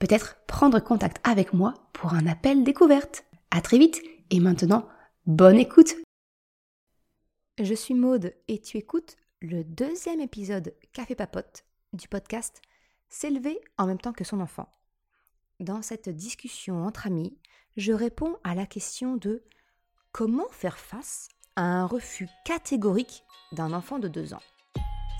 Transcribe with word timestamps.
peut-être 0.00 0.38
prendre 0.46 0.80
contact 0.80 1.20
avec 1.22 1.52
moi 1.52 1.74
pour 1.92 2.14
un 2.14 2.26
appel 2.26 2.64
découverte. 2.64 3.24
À 3.52 3.60
très 3.60 3.78
vite 3.78 4.02
et 4.30 4.40
maintenant, 4.40 4.88
bonne 5.26 5.58
écoute. 5.58 5.94
Je 7.62 7.74
suis 7.74 7.94
Maude 7.94 8.34
et 8.48 8.60
tu 8.60 8.78
écoutes 8.78 9.16
le 9.40 9.62
deuxième 9.62 10.20
épisode 10.20 10.74
Café 10.92 11.14
Papote 11.14 11.64
du 11.92 12.08
podcast 12.08 12.62
S'élever 13.08 13.60
en 13.76 13.86
même 13.86 13.98
temps 13.98 14.12
que 14.12 14.24
son 14.24 14.40
enfant. 14.40 14.68
Dans 15.58 15.82
cette 15.82 16.08
discussion 16.08 16.86
entre 16.86 17.06
amis, 17.06 17.36
je 17.76 17.92
réponds 17.92 18.36
à 18.44 18.54
la 18.54 18.66
question 18.66 19.16
de 19.16 19.44
comment 20.12 20.48
faire 20.50 20.78
face 20.78 21.28
à 21.56 21.62
un 21.62 21.86
refus 21.86 22.28
catégorique 22.44 23.24
d'un 23.52 23.72
enfant 23.72 23.98
de 23.98 24.08
deux 24.08 24.32
ans. 24.32 24.42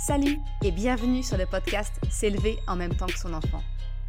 Salut 0.07 0.39
et 0.65 0.71
bienvenue 0.71 1.23
sur 1.23 1.37
le 1.37 1.45
podcast 1.45 1.93
S'élever 2.11 2.57
en 2.67 2.77
même 2.77 2.97
temps 2.97 3.07
que 3.07 3.19
son 3.19 3.35
enfant. 3.35 3.63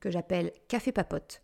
que 0.00 0.10
j'appelle 0.10 0.52
Café 0.68 0.92
Papote. 0.92 1.42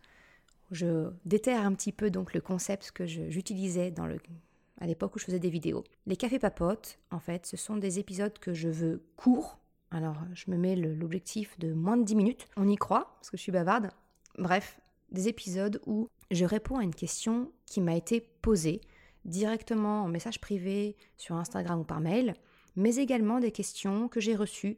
Je 0.71 1.09
déterre 1.25 1.65
un 1.65 1.73
petit 1.73 1.91
peu 1.91 2.09
donc 2.09 2.33
le 2.33 2.41
concept 2.41 2.91
que 2.91 3.05
j'utilisais 3.05 3.91
dans 3.91 4.07
le 4.07 4.17
à 4.79 4.87
l'époque 4.87 5.15
où 5.15 5.19
je 5.19 5.25
faisais 5.25 5.39
des 5.39 5.49
vidéos. 5.49 5.83
Les 6.05 6.17
cafés 6.17 6.39
papotes, 6.39 6.99
en 7.11 7.19
fait, 7.19 7.45
ce 7.45 7.57
sont 7.57 7.77
des 7.77 7.99
épisodes 7.99 8.37
que 8.39 8.53
je 8.53 8.67
veux 8.67 9.03
courts. 9.15 9.57
Alors, 9.91 10.17
je 10.33 10.51
me 10.51 10.57
mets 10.57 10.75
l'objectif 10.75 11.57
de 11.59 11.73
moins 11.73 11.97
de 11.97 12.03
10 12.03 12.15
minutes. 12.15 12.47
On 12.57 12.67
y 12.67 12.75
croit, 12.75 13.15
parce 13.15 13.29
que 13.29 13.37
je 13.37 13.41
suis 13.41 13.51
bavarde. 13.51 13.89
Bref, 14.37 14.79
des 15.11 15.27
épisodes 15.27 15.79
où 15.85 16.09
je 16.31 16.45
réponds 16.45 16.77
à 16.77 16.83
une 16.83 16.93
question 16.93 17.51
qui 17.65 17.79
m'a 17.79 17.95
été 17.95 18.19
posée 18.19 18.81
directement 19.23 20.03
en 20.03 20.07
message 20.07 20.41
privé 20.41 20.95
sur 21.17 21.35
Instagram 21.35 21.79
ou 21.79 21.83
par 21.83 22.01
mail, 22.01 22.35
mais 22.75 22.97
également 22.97 23.39
des 23.39 23.51
questions 23.51 24.07
que 24.07 24.19
j'ai 24.19 24.35
reçues 24.35 24.75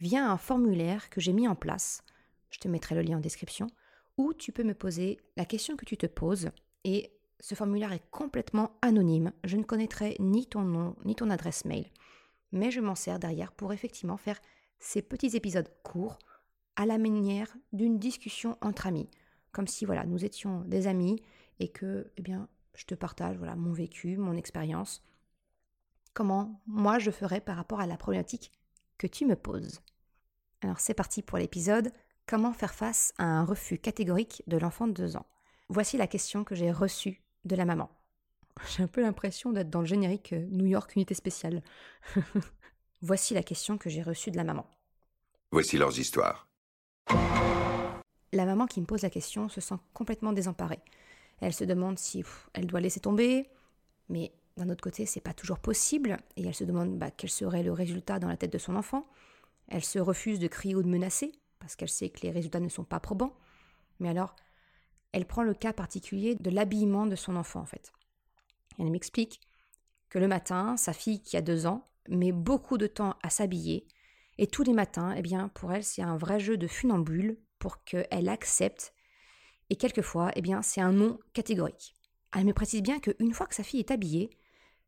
via 0.00 0.28
un 0.28 0.36
formulaire 0.36 1.08
que 1.08 1.20
j'ai 1.20 1.32
mis 1.32 1.48
en 1.48 1.54
place 1.54 2.02
je 2.50 2.58
te 2.58 2.68
mettrai 2.68 2.94
le 2.94 3.02
lien 3.02 3.18
en 3.18 3.20
description, 3.20 3.68
où 4.16 4.32
tu 4.32 4.52
peux 4.52 4.64
me 4.64 4.74
poser 4.74 5.20
la 5.36 5.44
question 5.44 5.76
que 5.76 5.84
tu 5.84 5.96
te 5.96 6.06
poses 6.06 6.50
et 6.84 7.12
ce 7.40 7.54
formulaire 7.54 7.92
est 7.92 8.08
complètement 8.10 8.78
anonyme. 8.80 9.32
Je 9.44 9.56
ne 9.56 9.62
connaîtrai 9.62 10.16
ni 10.18 10.46
ton 10.46 10.62
nom 10.62 10.96
ni 11.04 11.14
ton 11.14 11.30
adresse 11.30 11.64
mail, 11.64 11.86
mais 12.52 12.70
je 12.70 12.80
m'en 12.80 12.94
sers 12.94 13.18
derrière 13.18 13.52
pour 13.52 13.72
effectivement 13.72 14.16
faire 14.16 14.40
ces 14.78 15.02
petits 15.02 15.36
épisodes 15.36 15.70
courts 15.82 16.18
à 16.76 16.86
la 16.86 16.98
manière 16.98 17.54
d'une 17.72 17.98
discussion 17.98 18.56
entre 18.60 18.86
amis, 18.86 19.08
comme 19.52 19.66
si 19.66 19.84
voilà 19.84 20.04
nous 20.04 20.24
étions 20.24 20.60
des 20.62 20.86
amis 20.86 21.22
et 21.58 21.68
que 21.68 22.10
eh 22.16 22.22
bien 22.22 22.48
je 22.74 22.84
te 22.84 22.94
partage 22.94 23.36
voilà 23.36 23.56
mon 23.56 23.72
vécu, 23.72 24.16
mon 24.16 24.36
expérience, 24.36 25.02
comment 26.12 26.60
moi 26.66 26.98
je 26.98 27.10
ferais 27.10 27.40
par 27.40 27.56
rapport 27.56 27.80
à 27.80 27.86
la 27.86 27.96
problématique 27.96 28.52
que 28.98 29.06
tu 29.06 29.26
me 29.26 29.36
poses. 29.36 29.80
Alors 30.62 30.80
c'est 30.80 30.94
parti 30.94 31.22
pour 31.22 31.38
l'épisode. 31.38 31.92
Comment 32.28 32.52
faire 32.52 32.74
face 32.74 33.14
à 33.18 33.24
un 33.24 33.44
refus 33.44 33.78
catégorique 33.78 34.42
de 34.48 34.56
l'enfant 34.56 34.88
de 34.88 34.92
2 34.92 35.16
ans? 35.16 35.26
Voici 35.68 35.96
la 35.96 36.08
question 36.08 36.42
que 36.42 36.56
j'ai 36.56 36.72
reçue 36.72 37.22
de 37.44 37.54
la 37.54 37.64
maman. 37.64 37.88
J'ai 38.68 38.82
un 38.82 38.88
peu 38.88 39.00
l'impression 39.00 39.52
d'être 39.52 39.70
dans 39.70 39.80
le 39.80 39.86
générique 39.86 40.32
euh, 40.32 40.44
New 40.50 40.66
York 40.66 40.96
Unité 40.96 41.14
Spéciale. 41.14 41.62
Voici 43.02 43.32
la 43.34 43.44
question 43.44 43.78
que 43.78 43.90
j'ai 43.90 44.02
reçue 44.02 44.30
de 44.30 44.36
la 44.38 44.44
maman. 44.44 44.66
Voici 45.52 45.76
leurs 45.76 45.98
histoires. 45.98 46.48
La 48.32 48.46
maman 48.46 48.66
qui 48.66 48.80
me 48.80 48.86
pose 48.86 49.02
la 49.02 49.10
question 49.10 49.50
se 49.50 49.60
sent 49.60 49.76
complètement 49.92 50.32
désemparée. 50.32 50.80
Elle 51.40 51.52
se 51.52 51.64
demande 51.64 51.98
si 51.98 52.24
elle 52.54 52.66
doit 52.66 52.80
laisser 52.80 53.00
tomber, 53.00 53.50
mais 54.08 54.32
d'un 54.56 54.70
autre 54.70 54.82
côté, 54.82 55.04
c'est 55.04 55.20
pas 55.20 55.34
toujours 55.34 55.58
possible, 55.58 56.16
et 56.36 56.46
elle 56.46 56.54
se 56.54 56.64
demande 56.64 56.98
bah, 56.98 57.10
quel 57.10 57.30
serait 57.30 57.62
le 57.62 57.72
résultat 57.72 58.18
dans 58.18 58.28
la 58.28 58.38
tête 58.38 58.52
de 58.52 58.58
son 58.58 58.74
enfant? 58.74 59.06
Elle 59.68 59.84
se 59.84 59.98
refuse 59.98 60.38
de 60.38 60.48
crier 60.48 60.74
ou 60.74 60.82
de 60.82 60.88
menacer, 60.88 61.32
parce 61.66 61.74
qu'elle 61.74 61.88
sait 61.88 62.10
que 62.10 62.20
les 62.20 62.30
résultats 62.30 62.60
ne 62.60 62.68
sont 62.68 62.84
pas 62.84 63.00
probants. 63.00 63.34
Mais 63.98 64.08
alors, 64.08 64.36
elle 65.10 65.26
prend 65.26 65.42
le 65.42 65.52
cas 65.52 65.72
particulier 65.72 66.36
de 66.36 66.48
l'habillement 66.48 67.06
de 67.06 67.16
son 67.16 67.34
enfant 67.34 67.58
en 67.58 67.66
fait. 67.66 67.92
Elle 68.78 68.92
m'explique 68.92 69.40
que 70.08 70.20
le 70.20 70.28
matin, 70.28 70.76
sa 70.76 70.92
fille 70.92 71.20
qui 71.20 71.36
a 71.36 71.42
deux 71.42 71.66
ans 71.66 71.84
met 72.08 72.30
beaucoup 72.30 72.78
de 72.78 72.86
temps 72.86 73.16
à 73.24 73.30
s'habiller 73.30 73.88
et 74.38 74.46
tous 74.46 74.62
les 74.62 74.74
matins, 74.74 75.12
eh 75.16 75.22
bien, 75.22 75.48
pour 75.48 75.72
elle, 75.72 75.82
c'est 75.82 76.02
un 76.02 76.16
vrai 76.16 76.38
jeu 76.38 76.56
de 76.56 76.68
funambule 76.68 77.36
pour 77.58 77.82
qu'elle 77.82 78.28
accepte. 78.28 78.94
Et 79.68 79.74
quelquefois, 79.74 80.30
eh 80.36 80.42
bien, 80.42 80.62
c'est 80.62 80.80
un 80.80 80.92
non 80.92 81.18
catégorique. 81.32 81.96
Elle 82.32 82.44
me 82.44 82.52
précise 82.52 82.82
bien 82.82 83.00
qu'une 83.00 83.34
fois 83.34 83.46
que 83.46 83.56
sa 83.56 83.64
fille 83.64 83.80
est 83.80 83.90
habillée, 83.90 84.30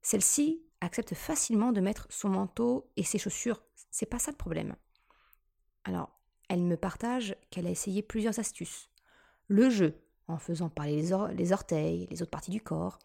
celle-ci 0.00 0.62
accepte 0.80 1.14
facilement 1.14 1.72
de 1.72 1.80
mettre 1.80 2.06
son 2.08 2.28
manteau 2.28 2.88
et 2.96 3.02
ses 3.02 3.18
chaussures. 3.18 3.64
C'est 3.90 4.06
pas 4.06 4.20
ça 4.20 4.30
le 4.30 4.36
problème. 4.36 4.76
Alors, 5.82 6.17
elle 6.48 6.62
me 6.62 6.76
partage 6.76 7.36
qu'elle 7.50 7.66
a 7.66 7.70
essayé 7.70 8.02
plusieurs 8.02 8.38
astuces. 8.38 8.88
Le 9.48 9.70
jeu, 9.70 9.94
en 10.28 10.38
faisant 10.38 10.68
parler 10.68 10.96
les, 10.96 11.52
orteils, 11.52 12.06
les 12.10 12.22
autres 12.22 12.30
parties 12.30 12.50
du 12.50 12.60
corps. 12.60 12.98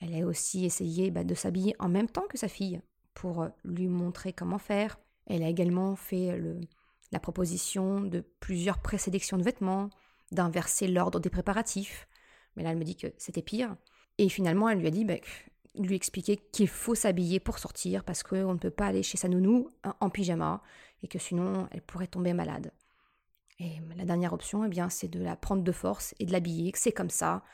Elle 0.00 0.20
a 0.20 0.26
aussi 0.26 0.64
essayé 0.64 1.10
bah, 1.10 1.24
de 1.24 1.34
s'habiller 1.34 1.76
en 1.78 1.88
même 1.88 2.08
temps 2.08 2.26
que 2.28 2.38
sa 2.38 2.48
fille 2.48 2.80
pour 3.14 3.46
lui 3.64 3.86
montrer 3.86 4.32
comment 4.32 4.58
faire. 4.58 4.98
Elle 5.26 5.42
a 5.42 5.48
également 5.48 5.94
fait 5.94 6.40
la 7.12 7.20
proposition 7.20 8.00
de 8.00 8.24
plusieurs 8.40 8.80
présélections 8.80 9.36
de 9.36 9.42
vêtements, 9.42 9.90
d'inverser 10.32 10.88
l'ordre 10.88 11.20
des 11.20 11.30
préparatifs. 11.30 12.08
Mais 12.56 12.62
là, 12.62 12.70
elle 12.70 12.78
me 12.78 12.84
dit 12.84 12.96
que 12.96 13.08
c'était 13.18 13.42
pire. 13.42 13.76
Et 14.18 14.28
finalement, 14.28 14.68
elle 14.68 14.78
lui 14.78 14.86
a 14.86 14.90
dit, 14.90 15.04
bah, 15.04 15.14
lui 15.74 15.94
expliquer 15.94 16.36
qu'il 16.36 16.68
faut 16.68 16.94
s'habiller 16.94 17.40
pour 17.40 17.58
sortir 17.58 18.04
parce 18.04 18.22
qu'on 18.22 18.54
ne 18.54 18.58
peut 18.58 18.70
pas 18.70 18.86
aller 18.86 19.02
chez 19.02 19.16
sa 19.16 19.28
nounou 19.28 19.68
en 20.00 20.10
pyjama 20.10 20.62
et 21.02 21.08
que 21.08 21.18
sinon 21.18 21.68
elle 21.70 21.82
pourrait 21.82 22.06
tomber 22.06 22.32
malade. 22.32 22.72
Et 23.58 23.80
la 23.96 24.04
dernière 24.04 24.32
option, 24.32 24.64
eh 24.64 24.68
bien, 24.68 24.88
c'est 24.88 25.08
de 25.08 25.22
la 25.22 25.36
prendre 25.36 25.62
de 25.62 25.72
force 25.72 26.14
et 26.18 26.26
de 26.26 26.32
l'habiller, 26.32 26.72
que 26.72 26.78
c'est 26.78 26.92
comme 26.92 27.10
ça. 27.10 27.44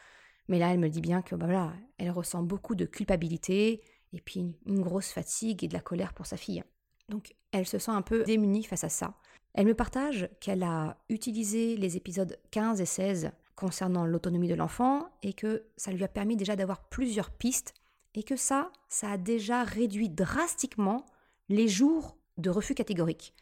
Mais 0.48 0.58
là, 0.58 0.72
elle 0.72 0.78
me 0.78 0.88
dit 0.88 1.00
bien 1.00 1.20
que 1.20 1.34
bah 1.34 1.46
voilà, 1.46 1.72
elle 1.98 2.10
ressent 2.10 2.42
beaucoup 2.42 2.74
de 2.74 2.86
culpabilité 2.86 3.82
et 4.12 4.20
puis 4.20 4.56
une 4.66 4.80
grosse 4.80 5.10
fatigue 5.10 5.64
et 5.64 5.68
de 5.68 5.74
la 5.74 5.80
colère 5.80 6.14
pour 6.14 6.26
sa 6.26 6.36
fille. 6.36 6.64
Donc, 7.08 7.34
elle 7.52 7.66
se 7.66 7.78
sent 7.78 7.90
un 7.90 8.02
peu 8.02 8.24
démunie 8.24 8.64
face 8.64 8.84
à 8.84 8.88
ça. 8.88 9.14
Elle 9.54 9.66
me 9.66 9.74
partage 9.74 10.28
qu'elle 10.40 10.62
a 10.62 10.98
utilisé 11.08 11.76
les 11.76 11.96
épisodes 11.96 12.38
15 12.50 12.80
et 12.80 12.86
16 12.86 13.30
concernant 13.56 14.06
l'autonomie 14.06 14.48
de 14.48 14.54
l'enfant 14.54 15.10
et 15.22 15.32
que 15.32 15.66
ça 15.76 15.90
lui 15.90 16.04
a 16.04 16.08
permis 16.08 16.36
déjà 16.36 16.54
d'avoir 16.54 16.88
plusieurs 16.88 17.30
pistes 17.30 17.74
et 18.14 18.22
que 18.22 18.36
ça, 18.36 18.70
ça 18.88 19.10
a 19.10 19.18
déjà 19.18 19.64
réduit 19.64 20.08
drastiquement 20.08 21.04
les 21.48 21.66
jours 21.66 22.17
de 22.38 22.50
refus 22.50 22.74
catégorique 22.74 23.34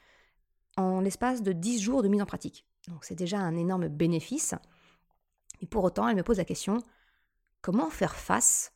en 0.77 1.01
l'espace 1.01 1.43
de 1.43 1.53
10 1.53 1.81
jours 1.81 2.03
de 2.03 2.09
mise 2.09 2.23
en 2.23 2.27
pratique. 2.27 2.67
Donc 2.89 3.05
c'est 3.05 3.15
déjà 3.15 3.39
un 3.39 3.57
énorme 3.57 3.89
bénéfice. 3.89 4.55
Et 5.61 5.67
pour 5.67 5.85
autant, 5.85 6.09
elle 6.09 6.17
me 6.17 6.23
pose 6.23 6.39
la 6.39 6.45
question, 6.45 6.79
comment 7.63 7.91
faire 7.91 8.15
face 8.15 8.73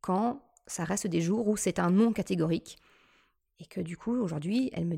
quand 0.00 0.42
ça 0.66 0.84
reste 0.84 1.06
des 1.06 1.20
jours 1.20 1.48
où 1.48 1.56
c'est 1.56 1.78
un 1.78 1.90
non 1.90 2.12
catégorique 2.12 2.78
Et 3.60 3.66
que 3.66 3.80
du 3.80 3.96
coup, 3.96 4.16
aujourd'hui, 4.16 4.70
elle, 4.72 4.86
me, 4.86 4.96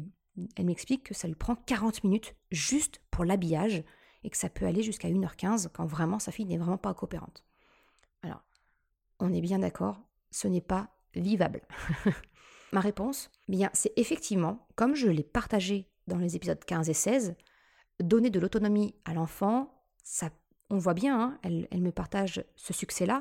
elle 0.56 0.66
m'explique 0.66 1.04
que 1.04 1.14
ça 1.14 1.28
lui 1.28 1.34
prend 1.34 1.56
40 1.56 2.04
minutes 2.04 2.34
juste 2.50 3.00
pour 3.10 3.24
l'habillage 3.24 3.84
et 4.24 4.30
que 4.30 4.36
ça 4.36 4.48
peut 4.48 4.66
aller 4.66 4.82
jusqu'à 4.82 5.08
1h15 5.08 5.68
quand 5.72 5.86
vraiment 5.86 6.18
sa 6.18 6.32
fille 6.32 6.46
n'est 6.46 6.58
vraiment 6.58 6.78
pas 6.78 6.94
coopérante. 6.94 7.44
Alors, 8.22 8.42
on 9.20 9.32
est 9.32 9.40
bien 9.40 9.58
d'accord, 9.58 10.00
ce 10.30 10.48
n'est 10.48 10.60
pas 10.60 10.90
vivable. 11.14 11.62
Ma 12.76 12.82
réponse, 12.82 13.30
bien, 13.48 13.70
c'est 13.72 13.94
effectivement, 13.96 14.68
comme 14.74 14.94
je 14.94 15.08
l'ai 15.08 15.22
partagé 15.22 15.88
dans 16.08 16.18
les 16.18 16.36
épisodes 16.36 16.62
15 16.62 16.90
et 16.90 16.92
16, 16.92 17.34
donner 18.00 18.28
de 18.28 18.38
l'autonomie 18.38 18.94
à 19.06 19.14
l'enfant, 19.14 19.82
ça, 20.04 20.28
on 20.68 20.76
voit 20.76 20.92
bien, 20.92 21.18
hein, 21.18 21.38
elle, 21.42 21.68
elle 21.70 21.80
me 21.80 21.90
partage 21.90 22.44
ce 22.54 22.74
succès-là, 22.74 23.20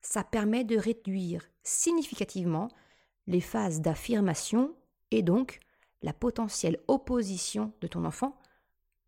ça 0.00 0.24
permet 0.24 0.64
de 0.64 0.78
réduire 0.78 1.42
significativement 1.62 2.68
les 3.26 3.42
phases 3.42 3.82
d'affirmation 3.82 4.74
et 5.10 5.20
donc 5.20 5.60
la 6.00 6.14
potentielle 6.14 6.78
opposition 6.88 7.74
de 7.82 7.88
ton 7.88 8.06
enfant 8.06 8.40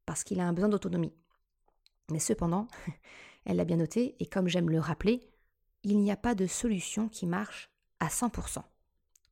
parce 0.05 0.23
qu'il 0.23 0.39
a 0.41 0.47
un 0.47 0.53
besoin 0.53 0.69
d'autonomie. 0.69 1.15
Mais 2.11 2.19
cependant, 2.19 2.69
elle 3.47 3.57
l'a 3.57 3.65
bien 3.65 3.79
noté, 3.79 4.17
et 4.21 4.27
comme 4.27 4.49
j'aime 4.49 4.69
le 4.69 4.81
rappeler, 4.81 5.31
il 5.83 5.99
n'y 5.99 6.13
a 6.13 6.17
pas 6.19 6.35
de 6.35 6.47
solution 6.47 7.09
qui 7.09 7.25
marche 7.25 7.71
à 8.01 8.09
100%. 8.09 8.63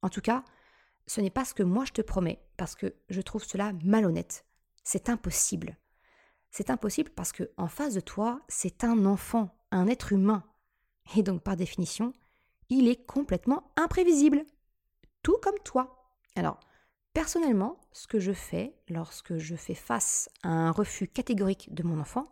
En 0.06 0.08
tout 0.08 0.20
cas, 0.20 0.44
ce 1.08 1.20
n'est 1.20 1.30
pas 1.30 1.44
ce 1.44 1.52
que 1.52 1.64
moi 1.64 1.84
je 1.84 1.90
te 1.90 2.00
promets, 2.00 2.40
parce 2.56 2.76
que 2.76 2.94
je 3.08 3.20
trouve 3.20 3.42
cela 3.42 3.72
malhonnête. 3.82 4.46
C'est 4.84 5.08
impossible. 5.08 5.76
C'est 6.52 6.70
impossible 6.70 7.10
parce 7.10 7.32
que 7.32 7.50
en 7.56 7.66
face 7.66 7.94
de 7.94 8.00
toi, 8.00 8.40
c'est 8.46 8.84
un 8.84 9.04
enfant, 9.04 9.58
un 9.72 9.88
être 9.88 10.12
humain. 10.12 10.44
Et 11.16 11.24
donc 11.24 11.42
par 11.42 11.56
définition, 11.56 12.12
il 12.68 12.86
est 12.86 13.04
complètement 13.04 13.72
imprévisible. 13.74 14.44
Tout 15.24 15.38
comme 15.42 15.58
toi. 15.64 16.08
Alors, 16.36 16.60
personnellement, 17.12 17.80
ce 17.90 18.06
que 18.06 18.20
je 18.20 18.32
fais 18.32 18.78
lorsque 18.88 19.38
je 19.38 19.56
fais 19.56 19.74
face 19.74 20.30
à 20.44 20.50
un 20.50 20.70
refus 20.70 21.08
catégorique 21.08 21.74
de 21.74 21.82
mon 21.82 21.98
enfant, 21.98 22.30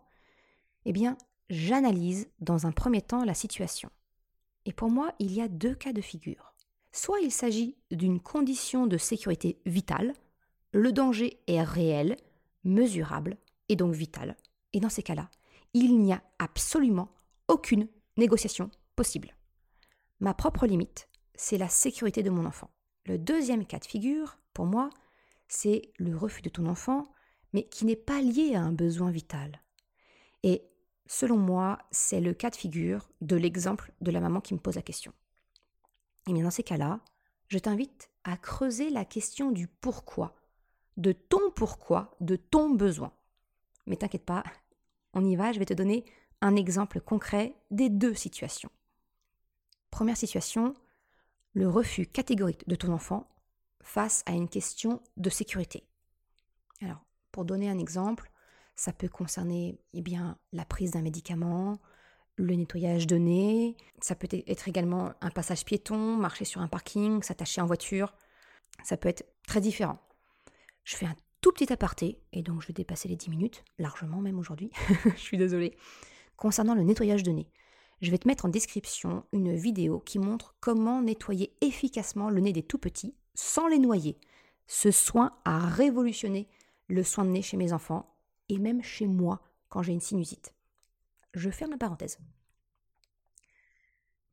eh 0.85 0.93
bien, 0.93 1.19
j'analyse 1.51 2.29
dans 2.39 2.69
un 2.69 2.73
premier 2.73 3.03
temps 3.03 3.25
la 3.25 3.35
situation. 3.35 3.91
Et 4.65 4.73
pour 4.73 4.93
moi, 4.93 5.13
il 5.19 5.33
y 5.33 5.41
a 5.41 5.49
deux 5.49 5.75
cas 5.75 5.93
de 5.93 6.01
figure. 6.01 6.54
Soit 6.97 7.19
il 7.23 7.33
s'agit 7.33 7.77
d'une 7.91 8.21
condition 8.21 8.87
de 8.87 8.99
sécurité 8.99 9.59
vitale, 9.67 10.13
le 10.71 10.93
danger 10.93 11.41
est 11.49 11.61
réel, 11.61 12.17
mesurable 12.63 13.37
et 13.69 13.75
donc 13.75 13.95
vital. 13.95 14.37
Et 14.73 14.79
dans 14.79 14.89
ces 14.89 15.03
cas-là, 15.03 15.29
il 15.73 15.99
n'y 15.99 16.13
a 16.13 16.23
absolument 16.39 17.11
aucune 17.49 17.89
négociation 18.17 18.71
possible. 18.95 19.35
Ma 20.21 20.35
propre 20.35 20.69
limite, 20.69 21.09
c'est 21.35 21.59
la 21.59 21.69
sécurité 21.69 22.23
de 22.23 22.31
mon 22.31 22.45
enfant. 22.45 22.71
Le 23.07 23.19
deuxième 23.19 23.67
cas 23.67 23.81
de 23.81 23.87
figure, 23.87 24.39
pour 24.53 24.67
moi, 24.67 24.89
c'est 25.49 25.91
le 25.99 26.17
refus 26.17 26.43
de 26.43 26.49
ton 26.49 26.67
enfant, 26.67 27.11
mais 27.53 27.65
qui 27.65 27.87
n'est 27.87 27.97
pas 27.97 28.23
lié 28.23 28.55
à 28.55 28.63
un 28.63 28.73
besoin 28.73 29.11
vital. 29.11 29.61
Et 30.45 30.63
selon 31.07 31.39
moi, 31.39 31.81
c'est 31.91 32.21
le 32.21 32.35
cas 32.35 32.51
de 32.51 32.57
figure 32.57 33.11
de 33.21 33.35
l'exemple 33.35 33.93
de 34.01 34.13
la 34.13 34.21
maman 34.21 34.41
qui 34.41 34.55
me 34.55 34.61
pose 34.61 34.77
la 34.77 34.83
question. 34.83 35.13
Et 36.27 36.33
bien 36.33 36.43
dans 36.43 36.51
ces 36.51 36.63
cas-là, 36.63 37.01
je 37.49 37.59
t'invite 37.59 38.11
à 38.25 38.37
creuser 38.37 38.91
la 38.91 39.05
question 39.05 39.51
du 39.51 39.69
pourquoi, 39.69 40.35
de 40.97 41.13
ton 41.13 41.51
pourquoi, 41.55 42.17
de 42.21 42.37
ton 42.37 42.71
besoin. 42.71 43.13
Mais 43.87 43.97
t'inquiète 43.97 44.25
pas, 44.25 44.45
on 45.13 45.25
y 45.25 45.37
va, 45.37 45.53
je 45.53 45.59
vais 45.59 45.67
te 45.67 45.75
donner 45.75 46.05
un 46.41 46.57
exemple 46.57 47.01
concret 47.01 47.55
des 47.71 47.89
deux 47.89 48.15
situations. 48.15 48.71
Première 49.91 50.17
situation, 50.17 50.75
le 51.53 51.69
refus 51.69 52.07
catégorique 52.07 52.67
de 52.69 52.75
ton 52.75 52.93
enfant 52.93 53.29
face 53.83 54.23
à 54.27 54.33
une 54.33 54.49
question 54.49 55.03
de 55.17 55.31
sécurité. 55.31 55.85
Alors, 56.81 57.05
pour 57.31 57.45
donner 57.45 57.71
un 57.71 57.79
exemple, 57.79 58.31
ça 58.77 58.93
peut 58.93 59.09
concerner 59.09 59.81
eh 59.93 60.03
bien, 60.03 60.39
la 60.53 60.65
prise 60.65 60.93
d'un 60.93 61.03
médicament, 61.03 61.81
le 62.37 62.55
nettoyage 62.55 63.07
de 63.07 63.17
nez, 63.17 63.77
ça 64.01 64.15
peut 64.15 64.29
être 64.31 64.69
également 64.69 65.13
un 65.21 65.31
passage 65.31 65.65
piéton, 65.65 66.17
marcher 66.17 66.45
sur 66.45 66.61
un 66.61 66.69
parking, 66.69 67.23
s'attacher 67.23 67.61
en 67.61 67.67
voiture. 67.67 68.15
Ça 68.83 68.97
peut 68.97 69.09
être 69.09 69.25
très 69.47 69.61
différent. 69.61 69.99
Je 70.83 70.97
fais 70.97 71.07
un 71.07 71.15
tout 71.41 71.53
petit 71.53 71.73
aparté, 71.73 72.19
et 72.33 72.43
donc 72.43 72.63
je 72.63 72.69
vais 72.69 72.75
dépasser 72.75 73.09
les 73.09 73.17
10 73.17 73.31
minutes, 73.31 73.65
largement 73.79 74.21
même 74.21 74.39
aujourd'hui, 74.39 74.71
je 75.05 75.21
suis 75.21 75.39
désolée. 75.39 75.77
Concernant 76.37 76.75
le 76.75 76.83
nettoyage 76.83 77.23
de 77.23 77.31
nez, 77.31 77.49
je 78.01 78.11
vais 78.11 78.19
te 78.19 78.27
mettre 78.27 78.45
en 78.45 78.49
description 78.49 79.25
une 79.33 79.55
vidéo 79.55 80.01
qui 80.01 80.19
montre 80.19 80.57
comment 80.61 81.01
nettoyer 81.01 81.55
efficacement 81.61 82.29
le 82.29 82.41
nez 82.41 82.53
des 82.53 82.63
tout 82.63 82.79
petits 82.79 83.15
sans 83.35 83.69
les 83.69 83.79
noyer. 83.79 84.19
Ce 84.67 84.91
soin 84.91 85.37
a 85.45 85.59
révolutionné 85.59 86.49
le 86.89 87.03
soin 87.03 87.25
de 87.25 87.31
nez 87.31 87.43
chez 87.43 87.57
mes 87.57 87.73
enfants 87.73 88.15
et 88.49 88.59
même 88.59 88.83
chez 88.83 89.07
moi 89.07 89.41
quand 89.69 89.83
j'ai 89.83 89.93
une 89.93 90.01
sinusite. 90.01 90.53
Je 91.35 91.51
ferme 91.51 91.73
la 91.73 91.79
parenthèse. 91.79 92.19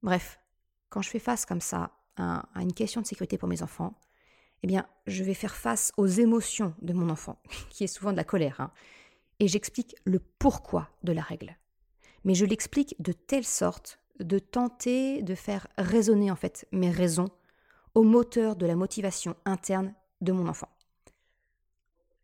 Bref, 0.03 0.39
quand 0.89 1.01
je 1.01 1.09
fais 1.09 1.19
face 1.19 1.45
comme 1.45 1.61
ça 1.61 1.91
à, 2.17 2.43
une 2.55 2.73
question 2.73 3.01
de 3.01 3.07
sécurité 3.07 3.37
pour 3.37 3.49
mes 3.49 3.63
enfants, 3.63 3.99
eh 4.63 4.67
bien, 4.67 4.87
je 5.07 5.23
vais 5.23 5.33
faire 5.33 5.55
face 5.55 5.91
aux 5.97 6.07
émotions 6.07 6.75
de 6.81 6.93
mon 6.93 7.09
enfant, 7.09 7.41
qui 7.69 7.83
est 7.83 7.87
souvent 7.87 8.11
de 8.11 8.17
la 8.17 8.23
colère, 8.23 8.61
hein, 8.61 8.71
et 9.39 9.47
j'explique 9.47 9.95
le 10.05 10.19
pourquoi 10.19 10.89
de 11.03 11.13
la 11.13 11.21
règle. 11.21 11.57
Mais 12.23 12.35
je 12.35 12.45
l'explique 12.45 12.95
de 12.99 13.11
telle 13.11 13.45
sorte 13.45 13.99
de 14.19 14.37
tenter 14.37 15.23
de 15.23 15.33
faire 15.33 15.67
résonner 15.79 16.29
en 16.29 16.35
fait 16.35 16.67
mes 16.71 16.91
raisons 16.91 17.29
au 17.95 18.03
moteur 18.03 18.55
de 18.55 18.67
la 18.67 18.75
motivation 18.75 19.35
interne 19.45 19.95
de 20.21 20.31
mon 20.31 20.47
enfant. 20.47 20.69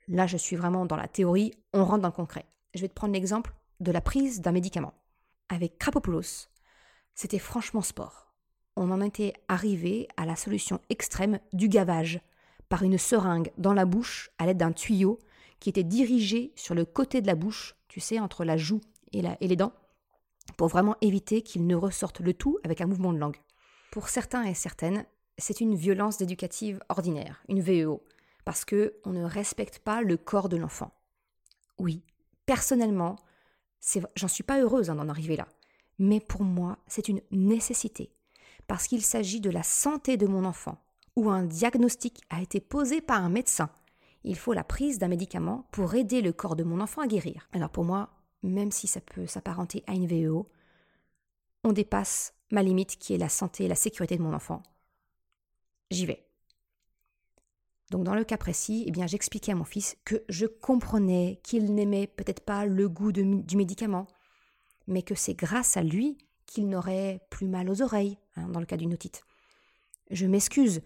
Là, 0.08 0.28
je 0.28 0.38
suis 0.38 0.56
vraiment 0.56 0.86
dans 0.86 0.96
la 0.96 1.08
théorie, 1.08 1.54
on 1.74 1.84
rentre 1.84 2.04
dans 2.04 2.10
le 2.10 2.14
concret. 2.14 2.46
Je 2.76 2.82
vais 2.82 2.88
te 2.88 2.94
prendre 2.94 3.14
l'exemple 3.14 3.57
de 3.80 3.92
la 3.92 4.02
prise 4.02 4.42
d'un 4.42 4.52
médicament. 4.52 4.94
Avec 5.50 5.78
Krapopoulos, 5.78 6.50
c'était 7.16 7.40
franchement 7.40 7.82
sport. 7.82 8.34
On 8.76 8.92
en 8.92 9.02
était 9.02 9.34
arrivé 9.48 10.08
à 10.18 10.26
la 10.26 10.36
solution 10.36 10.80
extrême 10.90 11.40
du 11.54 11.68
gavage, 11.68 12.22
par 12.70 12.84
une 12.84 12.98
seringue 12.98 13.52
dans 13.58 13.74
la 13.74 13.86
bouche 13.86 14.30
à 14.38 14.46
l'aide 14.46 14.58
d'un 14.58 14.72
tuyau 14.72 15.20
qui 15.60 15.70
était 15.70 15.84
dirigé 15.84 16.52
sur 16.56 16.76
le 16.76 16.86
côté 16.86 17.22
de 17.22 17.28
la 17.28 17.36
bouche, 17.36 17.76
tu 17.88 18.00
sais, 18.00 18.20
entre 18.20 18.46
la 18.46 18.58
joue 18.58 18.82
et, 19.14 19.22
les 19.22 19.56
dents, 19.56 19.74
pour 20.58 20.68
vraiment 20.68 20.96
éviter 21.02 21.42
qu'il 21.42 21.66
ne 21.66 21.76
ressorte 21.76 22.20
le 22.20 22.34
tout 22.34 22.60
avec 22.64 22.82
un 22.82 22.88
mouvement 22.88 23.14
de 23.14 23.18
langue. 23.18 23.38
Pour 23.92 24.10
certains 24.10 24.44
et 24.44 24.54
certaines, 24.54 25.06
c'est 25.38 25.62
une 25.62 25.76
violence 25.76 26.22
éducative 26.22 26.80
ordinaire, 26.90 27.42
une 27.48 27.62
VEO, 27.62 28.04
parce 28.46 28.66
que 28.66 28.96
on 29.06 29.12
ne 29.12 29.24
respecte 29.24 29.80
pas 29.80 30.02
le 30.02 30.18
corps 30.18 30.50
de 30.50 30.58
l'enfant. 30.58 30.92
Oui, 31.80 32.04
personnellement, 32.46 33.16
j'en 34.16 34.28
suis 34.28 34.44
pas 34.44 34.60
heureuse 34.60 34.90
hein, 34.90 34.96
d'en 34.96 35.10
arriver 35.10 35.36
là, 35.36 35.48
mais 36.00 36.20
pour 36.20 36.44
moi, 36.44 36.78
c'est 36.88 37.08
une 37.08 37.22
nécessité 37.32 38.12
parce 38.68 38.88
qu'il 38.88 39.02
s'agit 39.02 39.40
de 39.42 39.50
la 39.50 39.64
santé 39.64 40.18
de 40.18 40.28
mon 40.28 40.46
enfant 40.46 40.78
ou 41.16 41.30
un 41.30 41.44
diagnostic 41.44 42.22
a 42.30 42.42
été 42.42 42.60
posé 42.60 43.02
par 43.02 43.24
un 43.24 43.30
médecin. 43.30 43.70
Il 44.24 44.36
faut 44.36 44.54
la 44.54 44.64
prise 44.64 45.00
d'un 45.00 45.08
médicament 45.08 45.68
pour 45.72 45.96
aider 45.96 46.22
le 46.22 46.34
corps 46.34 46.56
de 46.56 46.64
mon 46.64 46.80
enfant 46.80 47.02
à 47.02 47.08
guérir. 47.08 47.48
Alors 47.54 47.70
pour 47.70 47.86
moi, 47.86 48.10
même 48.44 48.72
si 48.72 48.88
ça 48.88 49.02
peut 49.02 49.26
s'apparenter 49.26 49.84
à 49.88 49.94
une 49.94 50.06
VEO, 50.06 50.50
on 51.64 51.74
dépasse 51.74 52.34
ma 52.52 52.62
limite 52.62 52.98
qui 52.98 53.14
est 53.14 53.18
la 53.18 53.30
santé 53.30 53.66
et 53.66 53.68
la 53.68 53.76
sécurité 53.76 54.18
de 54.18 54.22
mon 54.22 54.34
enfant. 54.34 54.62
J'y 55.90 56.06
vais. 56.06 56.27
Donc 57.92 58.04
dans 58.04 58.16
le 58.16 58.24
cas 58.24 58.38
précis, 58.38 58.84
eh 58.86 58.92
bien 58.92 59.08
j'expliquais 59.08 59.54
à 59.54 59.56
mon 59.56 59.64
fils 59.64 59.96
que 60.04 60.24
je 60.28 60.46
comprenais 60.46 61.40
qu'il 61.44 61.74
n'aimait 61.74 62.08
peut-être 62.08 62.42
pas 62.42 62.66
le 62.66 62.90
goût 62.90 63.12
du 63.12 63.58
médicament, 63.58 64.08
mais 64.88 65.04
que 65.04 65.16
c'est 65.16 65.34
grâce 65.34 65.78
à 65.78 65.84
lui 65.84 66.18
qu'il 66.46 66.68
n'aurait 66.70 67.22
plus 67.30 67.48
mal 67.48 67.70
aux 67.70 67.82
oreilles, 67.82 68.18
hein, 68.36 68.50
dans 68.50 68.60
le 68.60 68.66
cas 68.66 68.78
d'une 68.78 68.94
otite. 68.94 69.24
Je 70.12 70.26
m'excuse 70.26 70.82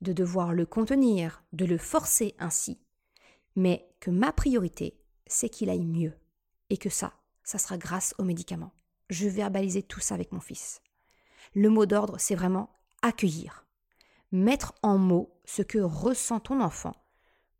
de 0.00 0.12
devoir 0.12 0.52
le 0.52 0.66
contenir, 0.66 1.42
de 1.52 1.64
le 1.64 1.78
forcer 1.78 2.34
ainsi, 2.38 2.78
mais 3.56 3.88
que 4.00 4.10
ma 4.10 4.32
priorité, 4.32 4.98
c'est 5.26 5.48
qu'il 5.48 5.68
aille 5.68 5.84
mieux, 5.84 6.14
et 6.70 6.76
que 6.76 6.88
ça, 6.88 7.12
ça 7.42 7.58
sera 7.58 7.76
grâce 7.76 8.14
au 8.18 8.24
médicament. 8.24 8.72
Je 9.08 9.28
verbalisais 9.28 9.82
tout 9.82 10.00
ça 10.00 10.14
avec 10.14 10.32
mon 10.32 10.40
fils. 10.40 10.80
Le 11.54 11.68
mot 11.68 11.86
d'ordre, 11.86 12.18
c'est 12.18 12.36
vraiment 12.36 12.70
accueillir 13.02 13.66
mettre 14.32 14.74
en 14.82 14.98
mots 14.98 15.32
ce 15.44 15.62
que 15.62 15.78
ressent 15.78 16.40
ton 16.40 16.60
enfant 16.60 16.94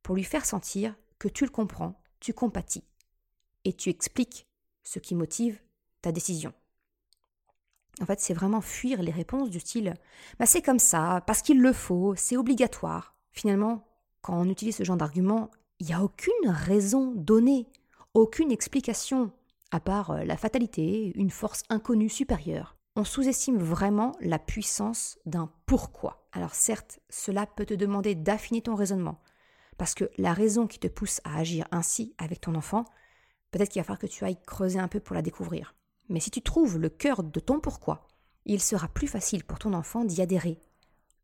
pour 0.02 0.14
lui 0.14 0.24
faire 0.24 0.46
sentir 0.46 0.94
que 1.18 1.28
tu 1.28 1.44
le 1.44 1.50
comprends, 1.50 2.00
tu 2.20 2.32
compatis 2.32 2.84
et 3.64 3.72
tu 3.72 3.90
expliques 3.90 4.46
ce 4.82 4.98
qui 4.98 5.14
motive 5.14 5.60
ta 6.02 6.12
décision. 6.12 6.52
En 8.00 8.06
fait, 8.06 8.20
c'est 8.20 8.34
vraiment 8.34 8.60
fuir 8.60 9.02
les 9.02 9.12
réponses 9.12 9.50
du 9.50 9.60
style 9.60 9.94
bah 10.38 10.46
c'est 10.46 10.62
comme 10.62 10.78
ça, 10.78 11.22
parce 11.26 11.42
qu'il 11.42 11.60
le 11.60 11.72
faut, 11.72 12.14
c'est 12.16 12.36
obligatoire. 12.36 13.14
Finalement, 13.32 13.86
quand 14.22 14.38
on 14.40 14.48
utilise 14.48 14.76
ce 14.76 14.84
genre 14.84 14.96
d'argument, 14.96 15.50
il 15.80 15.86
n'y 15.86 15.92
a 15.92 16.02
aucune 16.02 16.48
raison 16.48 17.12
donnée, 17.14 17.66
aucune 18.14 18.52
explication, 18.52 19.32
à 19.70 19.80
part 19.80 20.12
euh, 20.12 20.24
la 20.24 20.36
fatalité, 20.36 21.12
une 21.14 21.30
force 21.30 21.62
inconnue 21.68 22.08
supérieure 22.08 22.76
on 22.96 23.04
sous-estime 23.04 23.58
vraiment 23.58 24.16
la 24.20 24.38
puissance 24.38 25.18
d'un 25.26 25.50
pourquoi. 25.66 26.19
Alors 26.32 26.54
certes, 26.54 27.00
cela 27.08 27.46
peut 27.46 27.66
te 27.66 27.74
demander 27.74 28.14
d'affiner 28.14 28.62
ton 28.62 28.74
raisonnement, 28.74 29.20
parce 29.76 29.94
que 29.94 30.10
la 30.18 30.32
raison 30.32 30.66
qui 30.66 30.78
te 30.78 30.88
pousse 30.88 31.20
à 31.24 31.38
agir 31.38 31.66
ainsi 31.70 32.14
avec 32.18 32.40
ton 32.40 32.54
enfant, 32.54 32.84
peut-être 33.50 33.70
qu'il 33.70 33.80
va 33.80 33.84
falloir 33.84 33.98
que 33.98 34.06
tu 34.06 34.24
ailles 34.24 34.40
creuser 34.46 34.78
un 34.78 34.88
peu 34.88 35.00
pour 35.00 35.14
la 35.14 35.22
découvrir. 35.22 35.74
Mais 36.08 36.20
si 36.20 36.30
tu 36.30 36.42
trouves 36.42 36.78
le 36.78 36.88
cœur 36.88 37.22
de 37.22 37.40
ton 37.40 37.60
pourquoi, 37.60 38.06
il 38.44 38.60
sera 38.60 38.88
plus 38.88 39.08
facile 39.08 39.44
pour 39.44 39.58
ton 39.58 39.72
enfant 39.74 40.04
d'y 40.04 40.22
adhérer, 40.22 40.60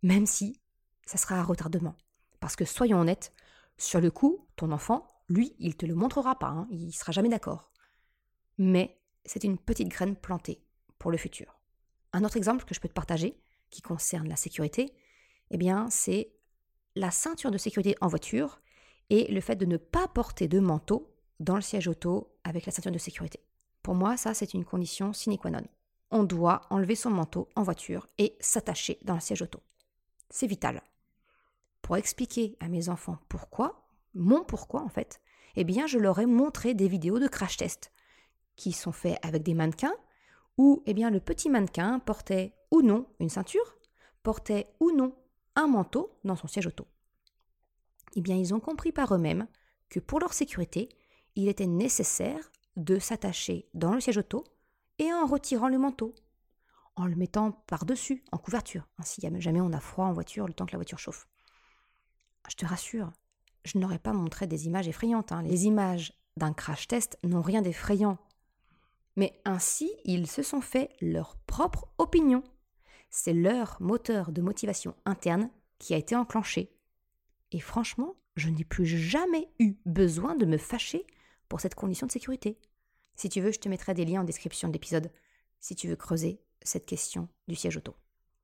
même 0.03 0.27
si 0.27 0.61
ça 1.07 1.19
sera 1.19 1.39
à 1.39 1.43
retardement. 1.43 1.97
Parce 2.41 2.57
que 2.57 2.65
soyons 2.65 3.01
honnêtes, 3.01 3.33
sur 3.79 4.01
le 4.01 4.11
coup, 4.11 4.47
ton 4.57 4.73
enfant, 4.73 5.07
lui, 5.29 5.55
il 5.59 5.77
te 5.77 5.87
le 5.87 5.95
montrera 5.95 6.39
pas, 6.39 6.49
hein, 6.49 6.69
il 6.71 6.93
sera 6.93 7.13
jamais 7.13 7.29
d'accord. 7.29 7.71
Mais 8.59 8.99
c'est 9.25 9.45
une 9.45 9.59
petite 9.59 9.89
graine 9.89 10.17
plantée 10.17 10.63
pour 10.99 11.11
le 11.11 11.19
futur 11.19 11.59
Un 12.13 12.25
autre 12.25 12.37
exemple 12.37 12.65
que 12.65 12.75
je 12.75 12.81
peux 12.81 12.89
te 12.89 12.95
partager, 12.95 13.39
qui 13.71 13.83
concerne 13.83 14.29
la 14.29 14.37
sécurité, 14.37 14.93
eh 15.51 15.57
bien, 15.57 15.89
c'est 15.91 16.33
la 16.95 17.11
ceinture 17.11 17.51
de 17.51 17.59
sécurité 17.59 17.95
en 18.01 18.09
voiture 18.09 18.61
et 19.11 19.31
le 19.33 19.41
fait 19.41 19.57
de 19.57 19.67
ne 19.67 19.77
pas 19.77 20.09
porter 20.09 20.49
de 20.49 20.61
manteau 20.61 21.15
dans 21.41 21.57
le 21.57 21.63
siège 21.63 21.89
auto 21.89 22.37
avec 22.45 22.67
la 22.67 22.73
ceinture 22.73 22.93
de 22.93 22.99
sécurité. 22.99 23.41
Pour 23.83 23.95
moi, 23.95 24.17
ça, 24.17 24.35
c'est 24.35 24.55
une 24.55 24.65
condition 24.65 25.13
sine 25.13 25.39
qua 25.39 25.51
non. 25.51 25.63
On 26.11 26.25
doit 26.25 26.63
enlever 26.71 26.95
son 26.95 27.11
manteau 27.11 27.49
en 27.55 27.63
voiture 27.63 28.09
et 28.19 28.37
s'attacher 28.41 28.99
dans 29.03 29.15
le 29.15 29.21
siège 29.21 29.43
auto. 29.43 29.61
C'est 30.31 30.47
vital. 30.47 30.83
Pour 31.83 31.97
expliquer 31.97 32.57
à 32.61 32.69
mes 32.69 32.89
enfants 32.89 33.19
pourquoi, 33.29 33.87
mon 34.15 34.45
pourquoi 34.45 34.83
en 34.83 34.89
fait, 34.89 35.21
eh 35.57 35.65
bien, 35.65 35.87
je 35.87 35.99
leur 35.99 36.19
ai 36.19 36.27
montré 36.27 36.75
des 36.75 36.89
vidéos 36.89 37.19
de 37.19 37.29
crash 37.29 37.57
test 37.57 37.93
qui 38.57 38.73
sont 38.73 38.93
faits 38.93 39.19
avec 39.23 39.43
des 39.43 39.55
mannequins 39.55 39.95
où 40.59 40.83
eh 40.87 40.95
bien, 40.95 41.11
le 41.11 41.21
petit 41.21 41.51
mannequin 41.51 41.99
portait 41.99 42.55
ou 42.71 42.83
non 42.83 43.07
une 43.21 43.29
ceinture, 43.29 43.77
portait 44.23 44.69
ou 44.81 44.91
non 44.91 45.15
un 45.55 45.67
manteau 45.67 46.19
dans 46.25 46.37
son 46.37 46.49
siège 46.49 46.67
auto. 46.67 46.87
Eh 48.15 48.21
bien, 48.21 48.37
ils 48.37 48.55
ont 48.55 48.61
compris 48.61 48.93
par 48.93 49.15
eux-mêmes 49.15 49.47
que 49.89 50.01
pour 50.01 50.21
leur 50.21 50.33
sécurité, 50.33 50.89
il 51.35 51.49
était 51.49 51.67
nécessaire 51.67 52.51
de 52.77 52.99
s'attacher 52.99 53.69
dans 53.75 53.95
le 53.95 54.01
siège 54.01 54.19
auto 54.19 54.45
et 54.99 55.13
en 55.13 55.27
retirant 55.27 55.69
le 55.69 55.79
manteau, 55.79 56.15
en 56.97 57.07
le 57.07 57.17
mettant 57.17 57.53
par-dessus, 57.67 58.25
en 58.33 58.39
couverture. 58.39 58.89
Ainsi, 58.99 59.21
jamais 59.39 59.61
on 59.61 59.73
a 59.73 59.81
froid 59.81 60.07
en 60.07 60.13
voiture 60.13 60.47
le 60.47 60.55
temps 60.55 60.67
que 60.67 60.73
la 60.73 60.79
voiture 60.79 60.99
chauffe. 60.99 61.27
Je 62.49 62.57
te 62.57 62.65
rassure, 62.65 63.13
je 63.65 63.79
n'aurais 63.79 63.99
pas 63.99 64.13
montré 64.13 64.47
des 64.47 64.67
images 64.67 64.89
effrayantes. 64.89 65.33
Hein. 65.33 65.43
Les 65.43 65.67
images 65.67 66.13
d'un 66.37 66.53
crash 66.53 66.89
test 66.89 67.19
n'ont 67.25 67.43
rien 67.43 67.63
d'effrayant. 67.63 68.19
Mais 69.17 69.41
ainsi, 69.45 69.91
ils 70.05 70.27
se 70.27 70.43
sont 70.43 70.61
fait 70.61 70.91
leur 71.01 71.37
propre 71.47 71.89
opinion. 71.99 72.45
C'est 73.11 73.33
leur 73.33 73.77
moteur 73.81 74.31
de 74.31 74.43
motivation 74.43 74.95
interne 75.05 75.51
qui 75.79 75.95
a 75.95 75.97
été 75.97 76.15
enclenché. 76.15 76.71
Et 77.53 77.61
franchement, 77.61 78.17
je 78.37 78.51
n'ai 78.51 78.65
plus 78.65 78.87
jamais 78.87 79.49
eu 79.59 79.77
besoin 79.87 80.37
de 80.37 80.45
me 80.45 80.59
fâcher 80.59 81.07
pour 81.49 81.61
cette 81.61 81.75
condition 81.75 82.07
de 82.07 82.13
sécurité. 82.13 82.59
Si 83.15 83.29
tu 83.29 83.41
veux, 83.41 83.53
je 83.53 83.61
te 83.61 83.69
mettrai 83.69 83.95
des 83.95 84.05
liens 84.05 84.21
en 84.21 84.25
description 84.25 84.69
de 84.69 84.75
l'épisode 84.75 85.11
si 85.61 85.75
tu 85.75 85.89
veux 85.89 85.97
creuser 85.97 86.41
cette 86.63 86.87
question 86.87 87.29
du 87.49 87.55
siège 87.55 87.79
auto. 87.79 87.95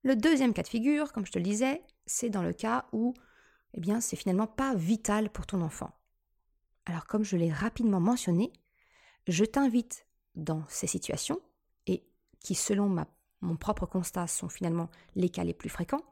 Le 0.03 0.17
deuxième 0.17 0.55
cas 0.55 0.63
de 0.63 0.69
figure, 0.69 1.13
comme 1.13 1.27
je 1.27 1.33
te 1.33 1.39
le 1.39 1.45
disais, 1.45 1.83
c'est 2.07 2.31
dans 2.31 2.43
le 2.43 2.53
cas 2.53 2.87
où 2.93 3.15
eh 3.75 3.81
bien, 3.81 4.01
c'est 4.01 4.17
finalement 4.17 4.47
pas 4.47 4.75
vital 4.75 5.31
pour 5.31 5.47
ton 5.47 5.63
enfant. 5.63 5.91
Alors, 6.85 7.07
comme 7.07 7.25
je 7.25 7.37
l'ai 7.37 7.53
rapidement 7.53 8.01
mentionné, 8.01 8.53
je 9.29 9.45
t'invite 9.45 10.07
dans 10.35 10.65
ces 10.69 10.87
situations, 10.87 11.41
et 11.87 12.05
qui, 12.41 12.55
selon 12.55 13.05
mon 13.41 13.57
propre 13.57 13.87
constat, 13.87 14.27
sont 14.27 14.49
finalement 14.49 14.91
les 15.15 15.29
cas 15.29 15.45
les 15.45 15.55
plus 15.55 15.69
fréquents, 15.69 16.05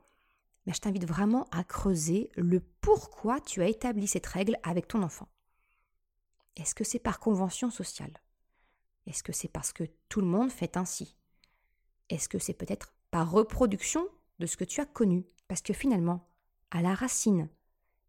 mais 0.66 0.72
je 0.72 0.80
t'invite 0.80 1.06
vraiment 1.06 1.46
à 1.50 1.64
creuser 1.64 2.30
le 2.36 2.60
pourquoi 2.60 3.40
tu 3.40 3.62
as 3.62 3.68
établi 3.68 4.06
cette 4.06 4.26
règle 4.26 4.58
avec 4.62 4.88
ton 4.88 5.02
enfant. 5.02 5.28
Est-ce 6.56 6.74
que 6.74 6.84
c'est 6.84 6.98
par 6.98 7.20
convention 7.20 7.70
sociale? 7.70 8.20
Est-ce 9.06 9.22
que 9.22 9.32
c'est 9.32 9.48
parce 9.48 9.72
que 9.72 9.84
tout 10.08 10.20
le 10.20 10.26
monde 10.26 10.50
fait 10.50 10.76
ainsi? 10.76 11.16
Est-ce 12.10 12.28
que 12.28 12.38
c'est 12.38 12.54
peut-être 12.54 12.92
par 13.10 13.30
reproduction 13.30 14.06
de 14.38 14.46
ce 14.46 14.56
que 14.56 14.64
tu 14.64 14.80
as 14.80 14.86
connu? 14.86 15.24
Parce 15.48 15.62
que 15.62 15.72
finalement, 15.72 16.28
à 16.70 16.82
la 16.82 16.94
racine, 16.94 17.48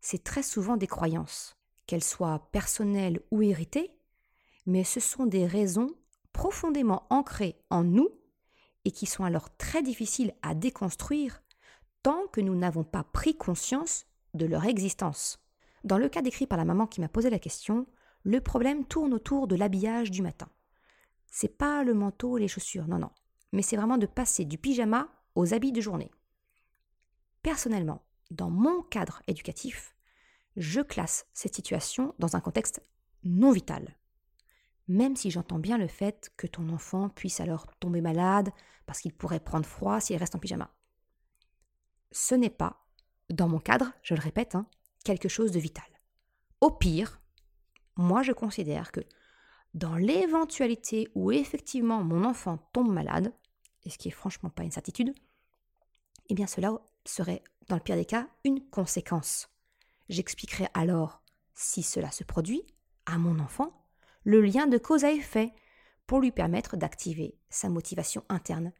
c'est 0.02 0.24
très 0.24 0.44
souvent 0.44 0.78
des 0.78 0.88
croyances, 0.88 1.56
qu'elles 1.86 2.04
soient 2.04 2.50
personnelles 2.52 3.22
ou 3.32 3.42
héritées, 3.42 3.98
mais 4.66 4.84
ce 4.84 5.00
sont 5.00 5.26
des 5.26 5.46
raisons 5.46 5.90
profondément 6.34 7.06
ancrées 7.10 7.58
en 7.70 7.84
nous 7.84 8.10
et 8.86 8.92
qui 8.92 9.06
sont 9.06 9.24
alors 9.24 9.56
très 9.58 9.84
difficiles 9.84 10.34
à 10.42 10.56
déconstruire 10.56 11.42
tant 12.04 12.28
que 12.32 12.42
nous 12.42 12.56
n'avons 12.56 12.84
pas 12.84 13.04
pris 13.04 13.36
conscience 13.36 14.06
de 14.34 14.46
leur 14.46 14.66
existence. 14.66 15.40
Dans 15.84 15.98
le 15.98 16.10
cas 16.10 16.22
décrit 16.22 16.48
par 16.48 16.58
la 16.58 16.66
maman 16.66 16.88
qui 16.88 17.02
m'a 17.02 17.10
posé 17.10 17.30
la 17.30 17.40
question, 17.40 17.88
le 18.24 18.40
problème 18.42 18.86
tourne 18.86 19.14
autour 19.14 19.48
de 19.48 19.56
l'habillage 19.56 20.12
du 20.12 20.22
matin. 20.22 20.50
C'est 21.28 21.58
pas 21.58 21.84
le 21.84 21.94
manteau 21.94 22.38
les 22.38 22.48
chaussures, 22.48 22.88
non, 22.88 23.00
non, 23.00 23.12
mais 23.52 23.62
c'est 23.62 23.78
vraiment 23.78 23.98
de 23.98 24.06
passer 24.06 24.46
du 24.46 24.58
pyjama 24.58 25.10
aux 25.36 25.54
habits 25.54 25.72
de 25.72 25.82
journée. 25.82 26.12
Personnellement, 27.42 28.04
dans 28.30 28.50
mon 28.50 28.82
cadre 28.84 29.22
éducatif, 29.28 29.96
je 30.58 30.82
classe 30.82 31.26
cette 31.34 31.56
situation 31.56 32.14
dans 32.20 32.36
un 32.36 32.42
contexte 32.42 32.84
non 33.24 33.52
vital. 33.52 33.98
Même 34.88 35.16
si 35.16 35.32
j'entends 35.32 35.60
bien 35.60 35.78
le 35.78 35.88
fait 35.88 36.32
que 36.38 36.48
ton 36.48 36.70
enfant 36.70 37.10
puisse 37.10 37.40
alors 37.40 37.68
tomber 37.78 38.02
malade 38.02 38.50
parce 38.86 39.00
qu'il 39.00 39.14
pourrait 39.14 39.40
prendre 39.40 39.66
froid 39.66 40.00
s'il 40.00 40.18
reste 40.18 40.36
en 40.36 40.40
pyjama. 40.40 40.74
Ce 42.12 42.36
n'est 42.36 42.50
pas, 42.50 42.86
dans 43.30 43.48
mon 43.48 43.60
cadre, 43.60 43.94
je 44.04 44.16
le 44.16 44.22
répète, 44.22 44.56
hein, 44.56 44.66
quelque 45.04 45.30
chose 45.30 45.52
de 45.52 45.60
vital. 45.60 45.86
Au 46.60 46.72
pire, 46.72 47.22
moi 47.96 48.24
je 48.24 48.34
considère 48.34 48.92
que 48.92 49.02
dans 49.74 49.96
l'éventualité 49.96 51.08
où 51.16 51.32
effectivement 51.32 52.04
mon 52.04 52.26
enfant 52.26 52.58
tombe 52.74 52.92
malade, 52.92 53.34
et 53.84 53.90
ce 53.90 53.98
qui 53.98 54.10
est 54.10 54.12
franchement 54.12 54.50
pas 54.50 54.64
une 54.64 54.72
certitude, 54.72 55.14
eh 56.30 56.34
bien 56.34 56.48
cela 56.48 56.74
serait 57.06 57.44
dans 57.68 57.76
le 57.76 57.82
pire 57.82 57.96
des 57.96 58.06
cas, 58.06 58.28
une 58.44 58.70
conséquence. 58.70 59.50
J'expliquerai 60.10 60.68
alors, 60.74 61.24
si 61.54 61.84
cela 61.84 62.12
se 62.12 62.24
produit, 62.24 62.64
à 63.06 63.18
mon 63.18 63.40
enfant, 63.40 63.81
le 64.24 64.42
lien 64.42 64.68
de 64.68 64.78
cause 64.78 65.04
à 65.04 65.12
effet 65.12 65.54
pour 66.08 66.20
lui 66.20 66.32
permettre 66.32 66.78
d'activer 66.78 67.38
sa 67.50 67.70
motivation 67.70 68.24
interne 68.30 68.72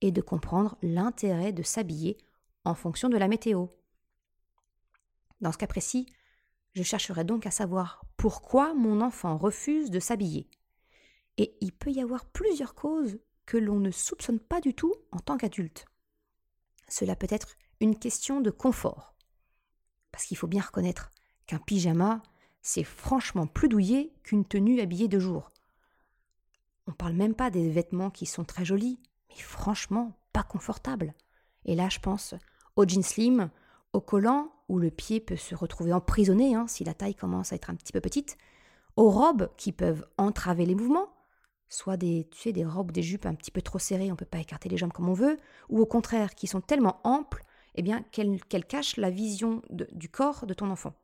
et 0.00 0.12
de 0.12 0.20
comprendre 0.20 0.76
l'intérêt 0.82 1.52
de 1.52 1.62
s'habiller 1.62 2.18
en 2.64 2.74
fonction 2.74 3.08
de 3.08 3.16
la 3.16 3.28
météo. 3.28 3.66
Dans 5.40 5.52
ce 5.52 5.58
cas 5.58 5.66
précis, 5.66 6.06
je 6.74 6.82
chercherai 6.82 7.24
donc 7.24 7.46
à 7.46 7.50
savoir 7.50 8.02
pourquoi 8.16 8.74
mon 8.74 9.00
enfant 9.00 9.38
refuse 9.38 9.90
de 9.90 10.00
s'habiller. 10.00 10.48
Et 11.36 11.56
il 11.60 11.72
peut 11.72 11.90
y 11.90 12.00
avoir 12.00 12.26
plusieurs 12.26 12.74
causes 12.74 13.18
que 13.46 13.56
l'on 13.56 13.80
ne 13.80 13.90
soupçonne 13.90 14.38
pas 14.40 14.60
du 14.60 14.74
tout 14.74 14.94
en 15.10 15.18
tant 15.18 15.36
qu'adulte. 15.36 15.86
Cela 16.88 17.16
peut 17.16 17.26
être 17.30 17.56
une 17.80 17.98
question 17.98 18.40
de 18.40 18.50
confort. 18.50 19.14
Parce 20.12 20.24
qu'il 20.24 20.36
faut 20.36 20.46
bien 20.46 20.62
reconnaître 20.62 21.10
qu'un 21.46 21.58
pyjama, 21.58 22.22
c'est 22.62 22.84
franchement 22.84 23.46
plus 23.46 23.68
douillet 23.68 24.12
qu'une 24.22 24.44
tenue 24.44 24.80
habillée 24.80 25.08
de 25.08 25.18
jour. 25.18 25.50
On 26.86 26.92
parle 26.92 27.14
même 27.14 27.34
pas 27.34 27.50
des 27.50 27.70
vêtements 27.70 28.10
qui 28.10 28.26
sont 28.26 28.44
très 28.44 28.64
jolis, 28.64 28.98
mais 29.28 29.40
franchement 29.40 30.18
pas 30.32 30.42
confortables. 30.42 31.14
Et 31.64 31.74
là, 31.74 31.88
je 31.88 32.00
pense 32.00 32.34
aux 32.76 32.86
jeans 32.86 33.02
slim, 33.02 33.50
aux 33.92 34.00
collants 34.00 34.52
où 34.68 34.78
le 34.78 34.90
pied 34.90 35.20
peut 35.20 35.36
se 35.36 35.54
retrouver 35.54 35.92
emprisonné 35.92 36.54
hein, 36.54 36.66
si 36.68 36.84
la 36.84 36.94
taille 36.94 37.14
commence 37.14 37.52
à 37.52 37.56
être 37.56 37.70
un 37.70 37.74
petit 37.74 37.92
peu 37.92 38.00
petite, 38.00 38.38
aux 38.96 39.10
robes 39.10 39.50
qui 39.56 39.72
peuvent 39.72 40.06
entraver 40.16 40.66
les 40.66 40.74
mouvements, 40.74 41.08
soit 41.68 41.96
des, 41.96 42.28
tu 42.30 42.52
des 42.52 42.64
robes, 42.64 42.92
des 42.92 43.02
jupes 43.02 43.26
un 43.26 43.34
petit 43.34 43.50
peu 43.50 43.62
trop 43.62 43.78
serrées, 43.78 44.08
on 44.08 44.14
ne 44.14 44.16
peut 44.16 44.24
pas 44.24 44.38
écarter 44.38 44.68
les 44.68 44.76
jambes 44.76 44.92
comme 44.92 45.08
on 45.08 45.14
veut, 45.14 45.38
ou 45.68 45.80
au 45.80 45.86
contraire 45.86 46.34
qui 46.34 46.46
sont 46.46 46.60
tellement 46.60 47.00
amples 47.04 47.44
eh 47.76 47.82
bien, 47.82 48.02
qu'elle 48.10 48.64
cache 48.66 48.96
la 48.96 49.10
vision 49.10 49.62
du 49.70 50.08
corps 50.08 50.46
de 50.46 50.54
ton 50.54 50.70
enfant. 50.70 50.94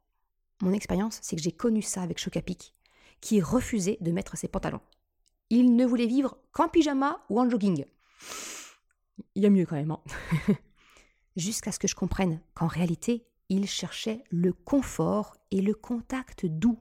Mon 0.63 0.73
expérience, 0.73 1.19
c'est 1.23 1.37
que 1.37 1.43
j'ai 1.43 1.53
connu 1.53 1.83
ça 1.83 2.03
avec 2.03 2.19
Chocapic, 2.19 2.75
qui 3.21 3.41
refusait 3.41 3.99
de 4.01 4.11
mettre 4.13 4.37
ses 4.37 4.49
pantalons. 4.49 4.81
Il 5.51 5.77
ne 5.77 5.87
voulait 5.87 6.07
vivre 6.07 6.39
qu'en 6.53 6.69
pyjama 6.69 7.25
ou 7.29 7.41
en 7.41 7.49
jogging. 7.49 7.85
Il 9.35 9.43
y 9.43 9.47
a 9.47 9.51
mieux 9.51 9.67
quand 9.67 9.77
même. 9.77 9.91
Hein. 9.91 10.01
Jusqu'à 11.37 11.73
ce 11.73 11.79
que 11.79 11.89
je 11.89 11.95
comprenne 11.95 12.41
qu'en 12.55 12.67
réalité, 12.67 13.27
il 13.49 13.69
cherchait 13.69 14.25
le 14.31 14.53
confort 14.53 15.37
et 15.51 15.61
le 15.61 15.75
contact 15.75 16.47
doux. 16.47 16.79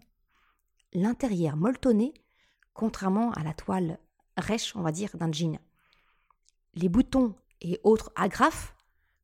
L'intérieur 0.94 1.58
molletonné, 1.58 2.14
contrairement 2.74 3.32
à 3.34 3.44
la 3.44 3.54
toile 3.54 4.00
rêche, 4.38 4.76
on 4.76 4.82
va 4.82 4.92
dire, 4.92 5.16
d'un 5.18 5.32
jean. 5.32 5.60
Les 6.74 6.90
boutons 6.90 7.36
et 7.62 7.80
autres 7.84 8.12
agrafes 8.16 8.76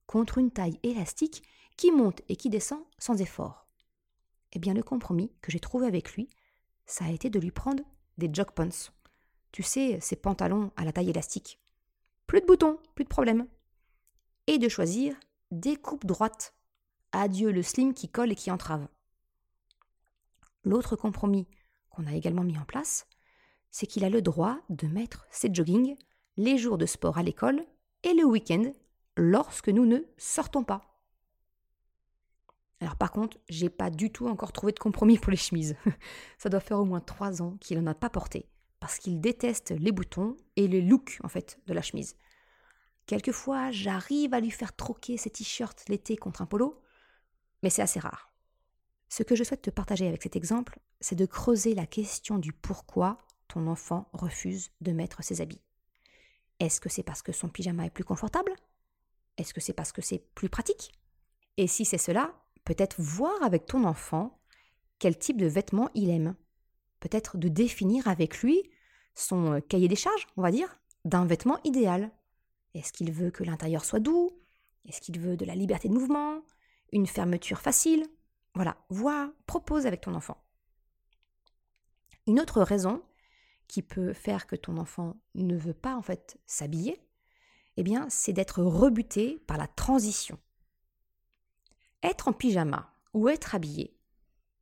contre 0.05 0.37
une 0.37 0.51
taille 0.51 0.79
élastique 0.83 1.43
qui 1.77 1.91
monte 1.91 2.21
et 2.27 2.35
qui 2.35 2.49
descend 2.49 2.83
sans 2.99 3.19
effort. 3.21 3.67
Eh 4.53 4.59
bien, 4.59 4.73
le 4.73 4.83
compromis 4.83 5.31
que 5.41 5.51
j'ai 5.51 5.59
trouvé 5.59 5.87
avec 5.87 6.13
lui, 6.13 6.29
ça 6.85 7.05
a 7.05 7.09
été 7.09 7.29
de 7.29 7.39
lui 7.39 7.51
prendre 7.51 7.83
des 8.17 8.29
jog 8.31 8.51
pants. 8.51 8.91
Tu 9.51 9.63
sais, 9.63 9.99
ces 10.01 10.15
pantalons 10.15 10.71
à 10.75 10.85
la 10.85 10.91
taille 10.91 11.09
élastique. 11.09 11.59
Plus 12.27 12.41
de 12.41 12.45
boutons, 12.45 12.79
plus 12.95 13.03
de 13.03 13.09
problème. 13.09 13.47
Et 14.47 14.57
de 14.57 14.69
choisir 14.69 15.15
des 15.51 15.75
coupes 15.75 16.05
droites. 16.05 16.53
Adieu 17.11 17.51
le 17.51 17.61
slim 17.61 17.93
qui 17.93 18.09
colle 18.09 18.31
et 18.31 18.35
qui 18.35 18.51
entrave. 18.51 18.87
L'autre 20.63 20.95
compromis 20.95 21.47
qu'on 21.89 22.07
a 22.07 22.13
également 22.13 22.43
mis 22.43 22.57
en 22.57 22.63
place, 22.63 23.05
c'est 23.69 23.87
qu'il 23.87 24.05
a 24.05 24.09
le 24.09 24.21
droit 24.21 24.59
de 24.69 24.87
mettre 24.87 25.25
ses 25.29 25.53
joggings 25.53 25.97
les 26.37 26.57
jours 26.57 26.77
de 26.77 26.85
sport 26.85 27.17
à 27.17 27.23
l'école 27.23 27.65
et 28.03 28.13
le 28.13 28.23
week-end 28.23 28.71
lorsque 29.17 29.69
nous 29.69 29.85
ne 29.85 29.99
sortons 30.17 30.63
pas. 30.63 30.90
Alors 32.81 32.95
par 32.95 33.11
contre, 33.11 33.37
j'ai 33.47 33.69
pas 33.69 33.91
du 33.91 34.11
tout 34.11 34.27
encore 34.27 34.51
trouvé 34.51 34.73
de 34.73 34.79
compromis 34.79 35.19
pour 35.19 35.31
les 35.31 35.37
chemises. 35.37 35.75
Ça 36.39 36.49
doit 36.49 36.59
faire 36.59 36.79
au 36.79 36.85
moins 36.85 36.99
trois 36.99 37.41
ans 37.41 37.55
qu'il 37.61 37.79
n'en 37.79 37.91
a 37.91 37.95
pas 37.95 38.09
porté, 38.09 38.49
parce 38.79 38.97
qu'il 38.97 39.21
déteste 39.21 39.71
les 39.71 39.91
boutons 39.91 40.35
et 40.55 40.67
le 40.67 40.81
look 40.81 41.19
en 41.23 41.29
fait 41.29 41.59
de 41.67 41.73
la 41.73 41.83
chemise. 41.83 42.17
Quelquefois, 43.05 43.71
j'arrive 43.71 44.33
à 44.33 44.39
lui 44.39 44.51
faire 44.51 44.75
troquer 44.75 45.17
ses 45.17 45.29
t-shirts 45.29 45.85
l'été 45.89 46.17
contre 46.17 46.41
un 46.41 46.47
polo, 46.47 46.81
mais 47.61 47.69
c'est 47.69 47.81
assez 47.83 47.99
rare. 47.99 48.33
Ce 49.09 49.23
que 49.23 49.35
je 49.35 49.43
souhaite 49.43 49.61
te 49.61 49.69
partager 49.69 50.07
avec 50.07 50.23
cet 50.23 50.35
exemple, 50.35 50.79
c'est 51.01 51.15
de 51.15 51.25
creuser 51.25 51.75
la 51.75 51.85
question 51.85 52.39
du 52.39 52.53
pourquoi 52.53 53.19
ton 53.47 53.67
enfant 53.67 54.09
refuse 54.13 54.71
de 54.81 54.91
mettre 54.91 55.23
ses 55.23 55.41
habits. 55.41 55.61
Est-ce 56.59 56.79
que 56.79 56.89
c'est 56.89 57.03
parce 57.03 57.21
que 57.21 57.31
son 57.31 57.49
pyjama 57.49 57.85
est 57.85 57.89
plus 57.91 58.03
confortable? 58.03 58.53
Est-ce 59.37 59.53
que 59.53 59.61
c'est 59.61 59.73
parce 59.73 59.91
que 59.91 60.01
c'est 60.01 60.23
plus 60.33 60.49
pratique? 60.49 60.93
Et 61.57 61.67
si 61.67 61.83
c'est 61.83 61.97
cela, 61.97 62.40
peut-être 62.63 63.01
voir 63.01 63.41
avec 63.43 63.65
ton 63.65 63.83
enfant 63.83 64.39
quel 64.99 65.17
type 65.17 65.37
de 65.37 65.47
vêtements 65.47 65.89
il 65.95 66.09
aime. 66.09 66.35
Peut-être 66.99 67.37
de 67.37 67.47
définir 67.47 68.07
avec 68.07 68.41
lui 68.41 68.61
son 69.15 69.61
cahier 69.67 69.87
des 69.87 69.95
charges, 69.95 70.27
on 70.37 70.41
va 70.41 70.51
dire, 70.51 70.79
d'un 71.05 71.25
vêtement 71.25 71.59
idéal. 71.63 72.11
Est-ce 72.73 72.93
qu'il 72.93 73.11
veut 73.11 73.31
que 73.31 73.43
l'intérieur 73.43 73.83
soit 73.83 73.99
doux? 73.99 74.31
Est-ce 74.87 75.01
qu'il 75.01 75.19
veut 75.19 75.37
de 75.37 75.45
la 75.45 75.55
liberté 75.55 75.89
de 75.89 75.93
mouvement? 75.93 76.41
Une 76.91 77.07
fermeture 77.07 77.59
facile? 77.59 78.05
Voilà, 78.53 78.77
vois, 78.89 79.33
propose 79.47 79.85
avec 79.85 80.01
ton 80.01 80.13
enfant. 80.13 80.37
Une 82.27 82.39
autre 82.39 82.61
raison 82.61 83.01
qui 83.67 83.81
peut 83.81 84.13
faire 84.13 84.47
que 84.47 84.55
ton 84.55 84.77
enfant 84.77 85.15
ne 85.33 85.57
veut 85.57 85.73
pas 85.73 85.95
en 85.95 86.01
fait 86.01 86.37
s'habiller, 86.45 87.01
eh 87.77 87.83
bien, 87.83 88.07
c'est 88.09 88.33
d'être 88.33 88.61
rebuté 88.61 89.39
par 89.47 89.57
la 89.57 89.67
transition. 89.67 90.37
Être 92.03 92.27
en 92.27 92.33
pyjama 92.33 92.93
ou 93.13 93.29
être 93.29 93.55
habillé, 93.55 93.97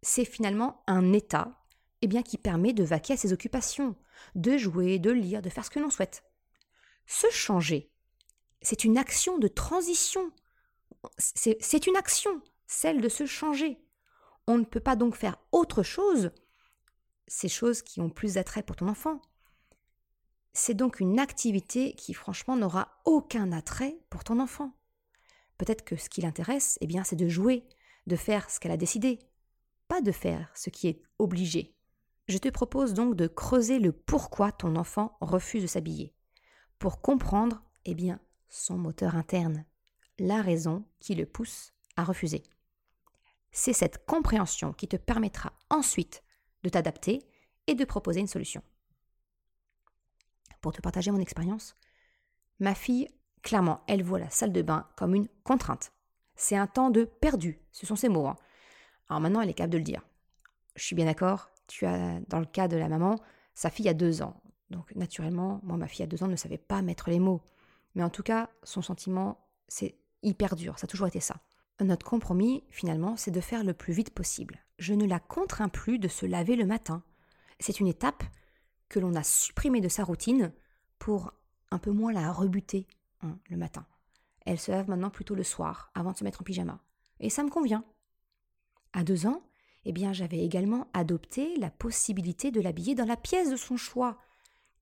c'est 0.01 0.25
finalement 0.25 0.84
un 0.88 1.13
état 1.13 1.60
eh 2.01 2.08
bien, 2.08 2.24
qui 2.24 2.38
permet 2.38 2.74
de 2.74 2.84
vaquer 2.84 3.13
à 3.13 3.17
ses 3.17 3.34
occupations, 3.34 3.96
de 4.36 4.58
jouer, 4.58 5.00
de 5.00 5.12
lire, 5.12 5.41
de 5.41 5.50
faire 5.50 5.65
ce 5.65 5.69
que 5.69 5.79
l'on 5.79 5.89
souhaite. 5.89 6.24
Se 7.05 7.29
changer, 7.29 7.91
c'est 8.62 8.84
une 8.84 8.98
action 8.98 9.38
de 9.38 9.48
transition. 9.48 10.31
C'est 11.17 11.88
une 11.88 11.96
action, 11.96 12.41
celle 12.67 13.01
de 13.01 13.10
se 13.10 13.25
changer. 13.25 13.81
On 14.48 14.58
ne 14.58 14.65
peut 14.65 14.79
pas 14.79 14.96
donc 14.96 15.15
faire 15.15 15.38
autre 15.51 15.84
chose, 15.84 16.31
ces 17.27 17.50
choses 17.50 17.81
qui 17.81 18.01
ont 18.01 18.10
plus 18.10 18.34
d'attrait 18.34 18.63
pour 18.63 18.75
ton 18.75 18.88
enfant. 18.88 19.22
C'est 20.53 20.74
donc 20.74 21.00
une 21.00 21.19
activité 21.19 21.93
qui 21.93 22.13
franchement 22.13 22.58
n'aura 22.58 23.00
aucun 23.05 23.51
attrait 23.51 23.98
pour 24.10 24.24
ton 24.24 24.39
enfant. 24.39 24.74
Peut-être 25.59 25.83
que 25.83 25.97
ce 25.97 26.09
qui 26.09 26.21
l'intéresse, 26.21 26.77
eh 26.81 26.87
bien, 26.87 27.03
c'est 27.03 27.17
de 27.17 27.27
jouer, 27.27 27.67
de 28.07 28.15
faire 28.15 28.49
ce 28.49 28.59
qu'elle 28.59 28.71
a 28.71 28.77
décidé, 28.77 29.19
pas 29.89 30.01
de 30.01 30.11
faire 30.11 30.49
ce 30.55 30.69
qui 30.69 30.87
est 30.87 31.03
obligé. 31.19 31.75
Je 32.29 32.37
te 32.37 32.47
propose 32.47 32.93
donc 32.93 33.15
de 33.15 33.27
creuser 33.27 33.77
le 33.77 33.91
pourquoi 33.91 34.53
ton 34.53 34.77
enfant 34.77 35.17
refuse 35.19 35.61
de 35.61 35.67
s'habiller, 35.67 36.15
pour 36.79 37.01
comprendre, 37.01 37.61
eh 37.83 37.93
bien, 37.93 38.21
son 38.47 38.77
moteur 38.77 39.15
interne, 39.15 39.65
la 40.17 40.41
raison 40.41 40.85
qui 40.99 41.13
le 41.13 41.25
pousse 41.25 41.73
à 41.97 42.05
refuser. 42.05 42.41
C'est 43.51 43.73
cette 43.73 44.05
compréhension 44.05 44.71
qui 44.71 44.87
te 44.87 44.95
permettra 44.95 45.51
ensuite 45.69 46.23
de 46.63 46.69
t'adapter 46.69 47.27
et 47.67 47.75
de 47.75 47.83
proposer 47.83 48.21
une 48.21 48.27
solution. 48.27 48.63
Pour 50.61 50.71
te 50.71 50.81
partager 50.81 51.11
mon 51.11 51.19
expérience, 51.19 51.75
ma 52.59 52.75
fille, 52.75 53.09
clairement, 53.41 53.81
elle 53.88 54.03
voit 54.03 54.19
la 54.19 54.29
salle 54.29 54.53
de 54.53 54.62
bain 54.62 54.88
comme 54.96 55.15
une 55.15 55.27
contrainte. 55.43 55.91
C'est 56.36 56.55
un 56.55 56.67
temps 56.67 56.89
de 56.89 57.03
perdu, 57.03 57.60
ce 57.72 57.86
sont 57.86 57.96
ses 57.96 58.10
mots. 58.10 58.27
Hein. 58.27 58.38
Alors 59.10 59.22
maintenant, 59.22 59.41
elle 59.41 59.50
est 59.50 59.53
capable 59.53 59.74
de 59.74 59.77
le 59.77 59.84
dire. 59.84 60.05
Je 60.75 60.84
suis 60.84 60.96
bien 60.96 61.05
d'accord, 61.05 61.50
tu 61.67 61.86
as, 61.86 62.19
dans 62.27 62.39
le 62.39 62.46
cas 62.46 62.67
de 62.67 62.77
la 62.77 62.88
maman, 62.88 63.15
sa 63.53 63.69
fille 63.69 63.89
a 63.89 63.93
deux 63.93 64.22
ans. 64.22 64.41
Donc 64.69 64.96
naturellement, 64.96 65.60
moi, 65.63 65.77
ma 65.77 65.88
fille 65.88 66.03
a 66.03 66.08
deux 66.08 66.24
ans 66.24 66.27
ne 66.27 66.36
savait 66.36 66.58
pas 66.58 66.81
mettre 66.81 67.10
les 67.10 67.19
mots. 67.19 67.41
Mais 67.96 68.03
en 68.03 68.10
tout 68.10 68.24
cas, 68.24 68.50
son 68.63 68.81
sentiment, 68.81 69.46
c'est 69.67 69.96
hyper 70.22 70.55
dur, 70.55 70.77
ça 70.77 70.86
a 70.86 70.88
toujours 70.88 71.08
été 71.08 71.19
ça. 71.19 71.38
Notre 71.81 72.05
compromis, 72.05 72.63
finalement, 72.69 73.15
c'est 73.15 73.32
de 73.32 73.39
faire 73.39 73.63
le 73.63 73.73
plus 73.73 73.93
vite 73.93 74.12
possible. 74.12 74.60
Je 74.80 74.93
ne 74.93 75.06
la 75.06 75.19
contrains 75.19 75.69
plus 75.69 75.97
de 75.97 76.08
se 76.08 76.25
laver 76.25 76.56
le 76.56 76.65
matin. 76.65 77.04
C'est 77.60 77.80
une 77.80 77.88
étape 77.88 78.23
que 78.89 78.99
l'on 78.99 79.15
a 79.15 79.23
supprimée 79.23 79.82
de 79.82 79.88
sa 79.88 80.04
routine 80.04 80.52
pour 80.97 81.34
un 81.71 81.78
peu 81.78 81.91
moins 81.91 82.12
la 82.12 82.32
rebuter 82.32 82.88
le 83.49 83.58
matin. 83.58 83.86
Elle 84.45 84.60
se 84.60 84.71
lave 84.71 84.89
maintenant 84.89 85.10
plutôt 85.10 85.36
le 85.36 85.43
soir, 85.43 85.91
avant 85.93 86.12
de 86.12 86.17
se 86.17 86.23
mettre 86.23 86.41
en 86.41 86.43
pyjama. 86.43 86.79
Et 87.19 87.29
ça 87.29 87.43
me 87.43 87.49
convient. 87.49 87.84
À 88.93 89.03
deux 89.03 89.27
ans, 89.27 89.43
eh 89.86 89.91
bien, 89.91 90.13
j'avais 90.13 90.39
également 90.39 90.88
adopté 90.93 91.55
la 91.58 91.69
possibilité 91.69 92.51
de 92.51 92.62
l'habiller 92.62 92.95
dans 92.95 93.05
la 93.05 93.17
pièce 93.17 93.49
de 93.49 93.55
son 93.55 93.77
choix. 93.77 94.17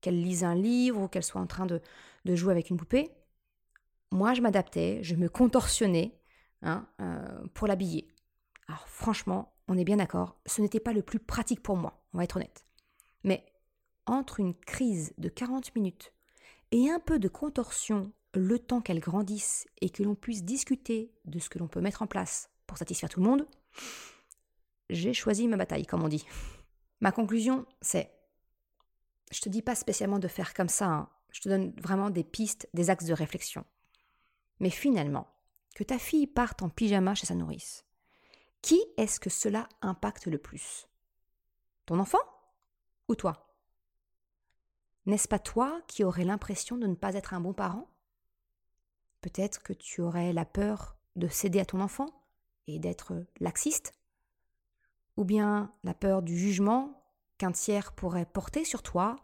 Qu'elle 0.00 0.22
lise 0.22 0.44
un 0.44 0.54
livre 0.54 1.02
ou 1.02 1.08
qu'elle 1.08 1.24
soit 1.24 1.40
en 1.40 1.46
train 1.46 1.66
de, 1.66 1.80
jouer 2.24 2.52
avec 2.52 2.70
une 2.70 2.76
poupée. 2.76 3.10
Moi, 4.12 4.34
je 4.34 4.40
m'adaptais, 4.40 5.02
je 5.02 5.16
me 5.16 5.28
contorsionnais 5.28 6.18
hein, 6.62 6.86
euh, 7.00 7.46
pour 7.54 7.66
l'habiller. 7.66 8.08
Alors 8.68 8.86
franchement, 8.86 9.54
on 9.66 9.76
est 9.76 9.84
bien 9.84 9.96
d'accord, 9.96 10.38
ce 10.46 10.60
n'était 10.60 10.80
pas 10.80 10.92
le 10.92 11.02
plus 11.02 11.18
pratique 11.18 11.62
pour 11.62 11.76
moi, 11.76 12.02
on 12.12 12.18
va 12.18 12.24
être 12.24 12.36
honnête. 12.36 12.66
Mais 13.24 13.44
entre 14.06 14.40
une 14.40 14.54
crise 14.54 15.14
de 15.18 15.28
40 15.28 15.74
minutes 15.74 16.12
et 16.70 16.90
un 16.90 17.00
peu 17.00 17.18
de 17.18 17.28
contorsion 17.28 18.12
le 18.38 18.58
temps 18.58 18.80
qu'elle 18.80 19.00
grandisse 19.00 19.66
et 19.80 19.90
que 19.90 20.02
l'on 20.02 20.14
puisse 20.14 20.44
discuter 20.44 21.12
de 21.24 21.38
ce 21.38 21.48
que 21.48 21.58
l'on 21.58 21.68
peut 21.68 21.80
mettre 21.80 22.02
en 22.02 22.06
place 22.06 22.50
pour 22.66 22.78
satisfaire 22.78 23.08
tout 23.08 23.20
le 23.20 23.26
monde, 23.26 23.46
j'ai 24.90 25.12
choisi 25.12 25.48
ma 25.48 25.56
bataille, 25.56 25.86
comme 25.86 26.02
on 26.02 26.08
dit. 26.08 26.26
Ma 27.00 27.12
conclusion, 27.12 27.66
c'est 27.80 28.12
je 29.30 29.40
te 29.40 29.48
dis 29.48 29.62
pas 29.62 29.74
spécialement 29.74 30.18
de 30.18 30.28
faire 30.28 30.54
comme 30.54 30.68
ça, 30.68 30.86
hein. 30.86 31.08
je 31.30 31.42
te 31.42 31.48
donne 31.48 31.72
vraiment 31.82 32.10
des 32.10 32.24
pistes, 32.24 32.68
des 32.72 32.88
axes 32.88 33.04
de 33.04 33.12
réflexion. 33.12 33.64
Mais 34.58 34.70
finalement, 34.70 35.28
que 35.74 35.84
ta 35.84 35.98
fille 35.98 36.26
parte 36.26 36.62
en 36.62 36.70
pyjama 36.70 37.14
chez 37.14 37.26
sa 37.26 37.34
nourrice, 37.34 37.84
qui 38.62 38.80
est-ce 38.96 39.20
que 39.20 39.30
cela 39.30 39.68
impacte 39.82 40.26
le 40.26 40.38
plus? 40.38 40.88
Ton 41.86 41.98
enfant 41.98 42.18
ou 43.06 43.14
toi? 43.14 43.54
N'est-ce 45.06 45.28
pas 45.28 45.38
toi 45.38 45.80
qui 45.86 46.04
aurais 46.04 46.24
l'impression 46.24 46.76
de 46.76 46.86
ne 46.86 46.94
pas 46.94 47.14
être 47.14 47.34
un 47.34 47.40
bon 47.40 47.54
parent? 47.54 47.88
Peut-être 49.20 49.62
que 49.62 49.72
tu 49.72 50.00
aurais 50.00 50.32
la 50.32 50.44
peur 50.44 50.96
de 51.16 51.28
céder 51.28 51.60
à 51.60 51.64
ton 51.64 51.80
enfant 51.80 52.06
et 52.66 52.78
d'être 52.78 53.24
laxiste 53.40 53.92
ou 55.18 55.24
bien 55.24 55.72
la 55.82 55.94
peur 55.94 56.22
du 56.22 56.38
jugement 56.38 57.02
qu'un 57.38 57.50
tiers 57.50 57.92
pourrait 57.92 58.24
porter 58.24 58.64
sur 58.64 58.82
toi, 58.82 59.16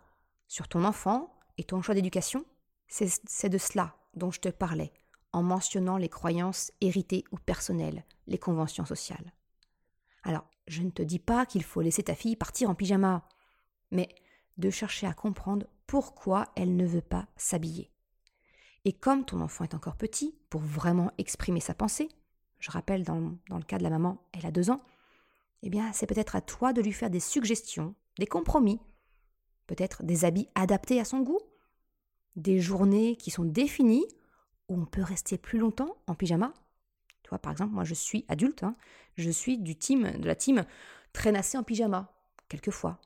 sur 0.48 0.66
ton 0.66 0.85
enfant 0.85 1.33
et 1.57 1.64
ton 1.64 1.83
choix 1.83 1.94
d'éducation 1.94 2.44
C'est 2.88 3.48
de 3.48 3.59
cela 3.59 3.94
dont 4.14 4.33
je 4.33 4.40
te 4.40 4.48
parlais 4.48 4.92
en 5.33 5.42
mentionnant 5.42 5.96
les 5.96 6.09
croyances 6.09 6.72
héritées 6.80 7.24
ou 7.30 7.38
personnelles, 7.38 8.04
les 8.26 8.38
conventions 8.38 8.85
sociales. 8.85 9.33
Alors, 10.24 10.44
je 10.66 10.83
ne 10.83 10.90
te 10.90 11.02
dis 11.02 11.18
pas 11.18 11.46
qu'il 11.46 11.62
faut 11.62 11.80
laisser 11.80 12.02
ta 12.02 12.14
fille 12.14 12.37
partir 12.37 12.70
en 12.70 12.74
pyjama, 12.74 13.28
mais 13.90 14.09
de 14.57 14.70
chercher 14.70 15.07
à 15.07 15.12
comprendre 15.12 15.66
pourquoi 15.87 16.46
elle 16.57 16.76
ne 16.76 16.87
veut 16.87 17.02
pas 17.02 17.26
s'habiller. 17.37 17.93
Et 18.85 18.92
comme 18.92 19.25
ton 19.25 19.40
enfant 19.40 19.64
est 19.64 19.75
encore 19.75 19.97
petit, 19.97 20.35
pour 20.51 20.61
vraiment 20.61 21.11
exprimer 21.18 21.61
sa 21.61 21.75
pensée, 21.75 22.09
je 22.59 22.70
rappelle 22.70 23.05
dans, 23.05 23.18
le 23.51 23.62
cas 23.62 23.79
de 23.79 23.83
la 23.83 23.90
maman, 23.90 24.23
elle 24.33 24.47
a 24.47 24.51
deux 24.51 24.70
ans, 24.70 24.83
eh 25.62 25.70
bien, 25.70 25.92
c'est 25.92 26.07
peut-être 26.07 26.37
à 26.37 26.40
toi 26.40 26.73
de 26.73 26.83
lui 26.83 26.92
faire 26.92 27.11
des 27.11 27.20
suggestions, 27.20 27.94
des 28.18 28.27
compromis, 28.27 28.81
peut-être 29.66 30.03
des 30.03 30.25
habits 30.25 30.49
adaptés 30.55 31.01
à 31.01 31.05
son 31.05 31.20
goût, 31.20 31.40
des 32.37 32.61
journées 32.61 33.16
qui 33.16 33.31
sont 33.31 33.44
définies 33.44 34.07
où 34.68 34.81
on 34.81 34.85
peut 34.85 35.03
rester 35.03 35.38
plus 35.38 35.59
longtemps 35.59 35.97
en 36.07 36.14
pyjama. 36.14 36.53
Toi, 37.23 37.38
par 37.38 37.53
exemple, 37.53 37.75
moi, 37.75 37.85
je 37.85 37.94
suis 37.94 38.25
adulte, 38.29 38.62
hein, 38.62 38.77
je 39.16 39.31
suis 39.31 39.59
du 39.59 39.77
team, 39.77 40.11
de 40.18 40.27
la 40.27 40.35
team 40.35 40.64
traînasser 41.12 41.57
en 41.57 41.62
pyjama, 41.62 42.12
quelquefois. 42.49 43.01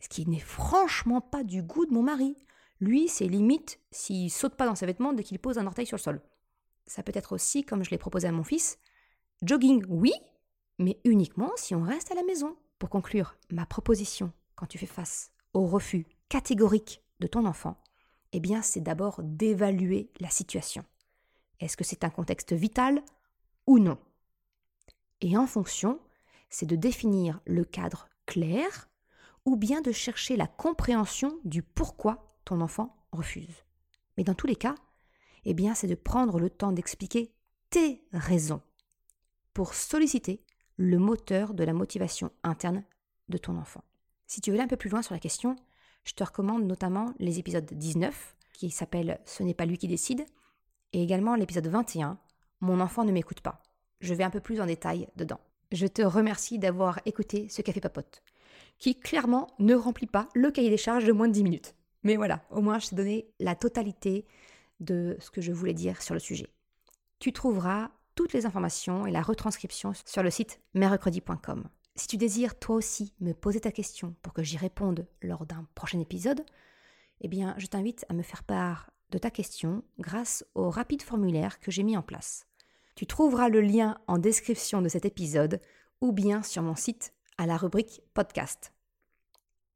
Ce 0.00 0.08
qui 0.08 0.26
n'est 0.28 0.40
franchement 0.40 1.20
pas 1.20 1.44
du 1.44 1.62
goût 1.62 1.86
de 1.86 1.92
mon 1.92 2.02
mari. 2.02 2.36
Lui, 2.82 3.06
c'est 3.06 3.28
limite 3.28 3.78
s'il 3.92 4.28
saute 4.28 4.56
pas 4.56 4.66
dans 4.66 4.74
ses 4.74 4.86
vêtements 4.86 5.12
dès 5.12 5.22
qu'il 5.22 5.38
pose 5.38 5.56
un 5.56 5.68
orteil 5.68 5.86
sur 5.86 5.98
le 5.98 6.02
sol. 6.02 6.20
Ça 6.88 7.04
peut 7.04 7.12
être 7.14 7.30
aussi, 7.30 7.62
comme 7.62 7.84
je 7.84 7.90
l'ai 7.90 7.96
proposé 7.96 8.26
à 8.26 8.32
mon 8.32 8.42
fils, 8.42 8.76
jogging, 9.40 9.84
oui, 9.88 10.12
mais 10.80 10.98
uniquement 11.04 11.52
si 11.54 11.76
on 11.76 11.84
reste 11.84 12.10
à 12.10 12.16
la 12.16 12.24
maison. 12.24 12.56
Pour 12.80 12.90
conclure, 12.90 13.36
ma 13.52 13.66
proposition, 13.66 14.32
quand 14.56 14.66
tu 14.66 14.78
fais 14.78 14.86
face 14.86 15.30
au 15.54 15.64
refus 15.64 16.08
catégorique 16.28 17.04
de 17.20 17.28
ton 17.28 17.46
enfant, 17.46 17.80
eh 18.32 18.40
bien 18.40 18.62
c'est 18.62 18.80
d'abord 18.80 19.20
d'évaluer 19.22 20.10
la 20.18 20.30
situation. 20.30 20.84
Est-ce 21.60 21.76
que 21.76 21.84
c'est 21.84 22.02
un 22.02 22.10
contexte 22.10 22.52
vital 22.52 23.00
ou 23.68 23.78
non? 23.78 23.96
Et 25.20 25.36
en 25.36 25.46
fonction, 25.46 26.00
c'est 26.50 26.66
de 26.66 26.74
définir 26.74 27.38
le 27.46 27.64
cadre 27.64 28.08
clair 28.26 28.88
ou 29.44 29.54
bien 29.54 29.82
de 29.82 29.92
chercher 29.92 30.36
la 30.36 30.48
compréhension 30.48 31.38
du 31.44 31.62
pourquoi 31.62 32.31
ton 32.44 32.60
enfant 32.60 32.96
refuse. 33.12 33.64
Mais 34.16 34.24
dans 34.24 34.34
tous 34.34 34.46
les 34.46 34.56
cas, 34.56 34.74
eh 35.44 35.54
bien 35.54 35.74
c'est 35.74 35.86
de 35.86 35.94
prendre 35.94 36.38
le 36.38 36.50
temps 36.50 36.72
d'expliquer 36.72 37.32
tes 37.70 38.04
raisons 38.12 38.60
pour 39.54 39.74
solliciter 39.74 40.44
le 40.76 40.98
moteur 40.98 41.54
de 41.54 41.64
la 41.64 41.72
motivation 41.72 42.30
interne 42.42 42.84
de 43.28 43.38
ton 43.38 43.56
enfant. 43.56 43.84
Si 44.26 44.40
tu 44.40 44.50
veux 44.50 44.56
aller 44.56 44.64
un 44.64 44.68
peu 44.68 44.76
plus 44.76 44.90
loin 44.90 45.02
sur 45.02 45.14
la 45.14 45.20
question, 45.20 45.56
je 46.04 46.14
te 46.14 46.24
recommande 46.24 46.64
notamment 46.64 47.12
les 47.18 47.38
épisodes 47.38 47.70
19, 47.72 48.36
qui 48.52 48.70
s'appellent 48.70 49.20
Ce 49.24 49.42
n'est 49.42 49.54
pas 49.54 49.66
lui 49.66 49.78
qui 49.78 49.88
décide, 49.88 50.24
et 50.92 51.02
également 51.02 51.34
l'épisode 51.34 51.66
21, 51.66 52.18
Mon 52.60 52.80
enfant 52.80 53.04
ne 53.04 53.12
m'écoute 53.12 53.40
pas. 53.40 53.62
Je 54.00 54.14
vais 54.14 54.24
un 54.24 54.30
peu 54.30 54.40
plus 54.40 54.60
en 54.60 54.66
détail 54.66 55.08
dedans. 55.16 55.40
Je 55.70 55.86
te 55.86 56.02
remercie 56.02 56.58
d'avoir 56.58 57.00
écouté 57.06 57.48
ce 57.48 57.62
café 57.62 57.80
papote, 57.80 58.22
qui 58.78 58.98
clairement 58.98 59.48
ne 59.58 59.74
remplit 59.74 60.06
pas 60.06 60.28
le 60.34 60.50
cahier 60.50 60.70
des 60.70 60.76
charges 60.76 61.04
de 61.04 61.12
moins 61.12 61.28
de 61.28 61.32
10 61.32 61.44
minutes. 61.44 61.74
Mais 62.02 62.16
voilà, 62.16 62.44
au 62.50 62.60
moins 62.60 62.78
je 62.78 62.88
t'ai 62.88 62.96
donné 62.96 63.26
la 63.38 63.54
totalité 63.54 64.26
de 64.80 65.16
ce 65.20 65.30
que 65.30 65.40
je 65.40 65.52
voulais 65.52 65.74
dire 65.74 66.02
sur 66.02 66.14
le 66.14 66.20
sujet. 66.20 66.48
Tu 67.18 67.32
trouveras 67.32 67.90
toutes 68.14 68.32
les 68.32 68.46
informations 68.46 69.06
et 69.06 69.10
la 69.10 69.22
retranscription 69.22 69.92
sur 70.04 70.22
le 70.22 70.30
site 70.30 70.60
mercredi.com. 70.74 71.64
Si 71.94 72.08
tu 72.08 72.16
désires 72.16 72.58
toi 72.58 72.76
aussi 72.76 73.12
me 73.20 73.32
poser 73.32 73.60
ta 73.60 73.70
question 73.70 74.14
pour 74.22 74.32
que 74.32 74.42
j'y 74.42 74.56
réponde 74.56 75.06
lors 75.22 75.46
d'un 75.46 75.66
prochain 75.74 76.00
épisode, 76.00 76.44
eh 77.20 77.28
bien 77.28 77.54
je 77.58 77.66
t'invite 77.66 78.04
à 78.08 78.14
me 78.14 78.22
faire 78.22 78.42
part 78.42 78.90
de 79.10 79.18
ta 79.18 79.30
question 79.30 79.84
grâce 79.98 80.44
au 80.54 80.70
rapide 80.70 81.02
formulaire 81.02 81.60
que 81.60 81.70
j'ai 81.70 81.82
mis 81.82 81.96
en 81.96 82.02
place. 82.02 82.46
Tu 82.94 83.06
trouveras 83.06 83.48
le 83.48 83.60
lien 83.60 83.98
en 84.06 84.18
description 84.18 84.82
de 84.82 84.88
cet 84.88 85.04
épisode 85.04 85.60
ou 86.00 86.12
bien 86.12 86.42
sur 86.42 86.62
mon 86.62 86.74
site 86.74 87.14
à 87.38 87.46
la 87.46 87.56
rubrique 87.56 88.02
podcast. 88.14 88.72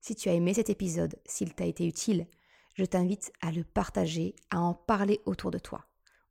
Si 0.06 0.14
tu 0.14 0.28
as 0.28 0.34
aimé 0.34 0.54
cet 0.54 0.70
épisode, 0.70 1.16
s'il 1.24 1.52
t'a 1.52 1.64
été 1.64 1.84
utile, 1.84 2.28
je 2.74 2.84
t'invite 2.84 3.32
à 3.40 3.50
le 3.50 3.64
partager, 3.64 4.36
à 4.50 4.60
en 4.60 4.72
parler 4.72 5.20
autour 5.26 5.50
de 5.50 5.58
toi. 5.58 5.84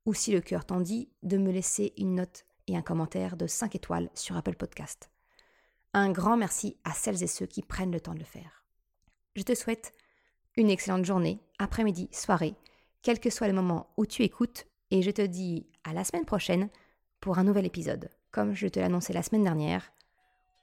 Ou 0.06 0.14
si 0.14 0.32
le 0.32 0.40
cœur 0.40 0.64
t'en 0.64 0.80
dit, 0.80 1.10
de 1.24 1.38
me 1.38 1.52
laisser 1.52 1.92
une 1.98 2.16
note 2.16 2.46
et 2.68 2.78
un 2.78 2.82
commentaire 2.82 3.36
de 3.36 3.48
5 3.48 3.76
étoiles 3.76 4.10
sur 4.14 4.38
Apple 4.38 4.56
Podcast. 4.56 5.10
Un 5.94 6.10
grand 6.10 6.38
merci 6.38 6.78
à 6.86 6.94
celles 6.94 7.22
et 7.22 7.28
ceux 7.28 7.48
qui 7.48 7.64
prennent 7.64 7.92
le 7.92 8.00
temps 8.00 8.14
de 8.14 8.20
le 8.20 8.24
faire. 8.24 8.64
Je 9.36 9.44
te 9.44 9.54
souhaite 9.54 9.92
une 10.56 10.70
excellente 10.70 11.04
journée, 11.04 11.42
après-midi, 11.60 12.08
soirée, 12.14 12.56
quel 13.02 13.20
que 13.20 13.30
soit 13.30 13.50
le 13.50 13.54
moment 13.54 13.90
où 13.98 14.06
tu 14.06 14.24
écoutes, 14.24 14.68
et 14.90 15.02
je 15.02 15.12
te 15.12 15.22
dis 15.22 15.68
à 15.84 15.92
la 15.92 16.06
semaine 16.06 16.24
prochaine 16.24 16.70
pour 17.20 17.40
un 17.40 17.44
nouvel 17.44 17.66
épisode. 17.66 18.10
Comme 18.32 18.54
je 18.54 18.70
te 18.70 18.80
annoncé 18.80 19.12
la 19.12 19.22
semaine 19.22 19.44
dernière, 19.44 19.92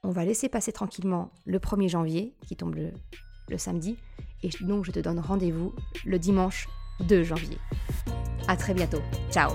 on 0.03 0.11
va 0.11 0.25
laisser 0.25 0.49
passer 0.49 0.71
tranquillement 0.71 1.31
le 1.45 1.59
1er 1.59 1.89
janvier, 1.89 2.35
qui 2.45 2.55
tombe 2.55 2.75
le, 2.75 2.91
samedi, 3.57 3.97
et 4.41 4.49
donc 4.61 4.83
je 4.83 4.91
te 4.91 4.99
donne 4.99 5.19
rendez-vous 5.19 5.73
le 6.05 6.17
dimanche 6.17 6.67
2 7.01 7.23
janvier. 7.23 7.57
À 8.47 8.57
très 8.57 8.73
bientôt. 8.73 9.01
Ciao 9.31 9.51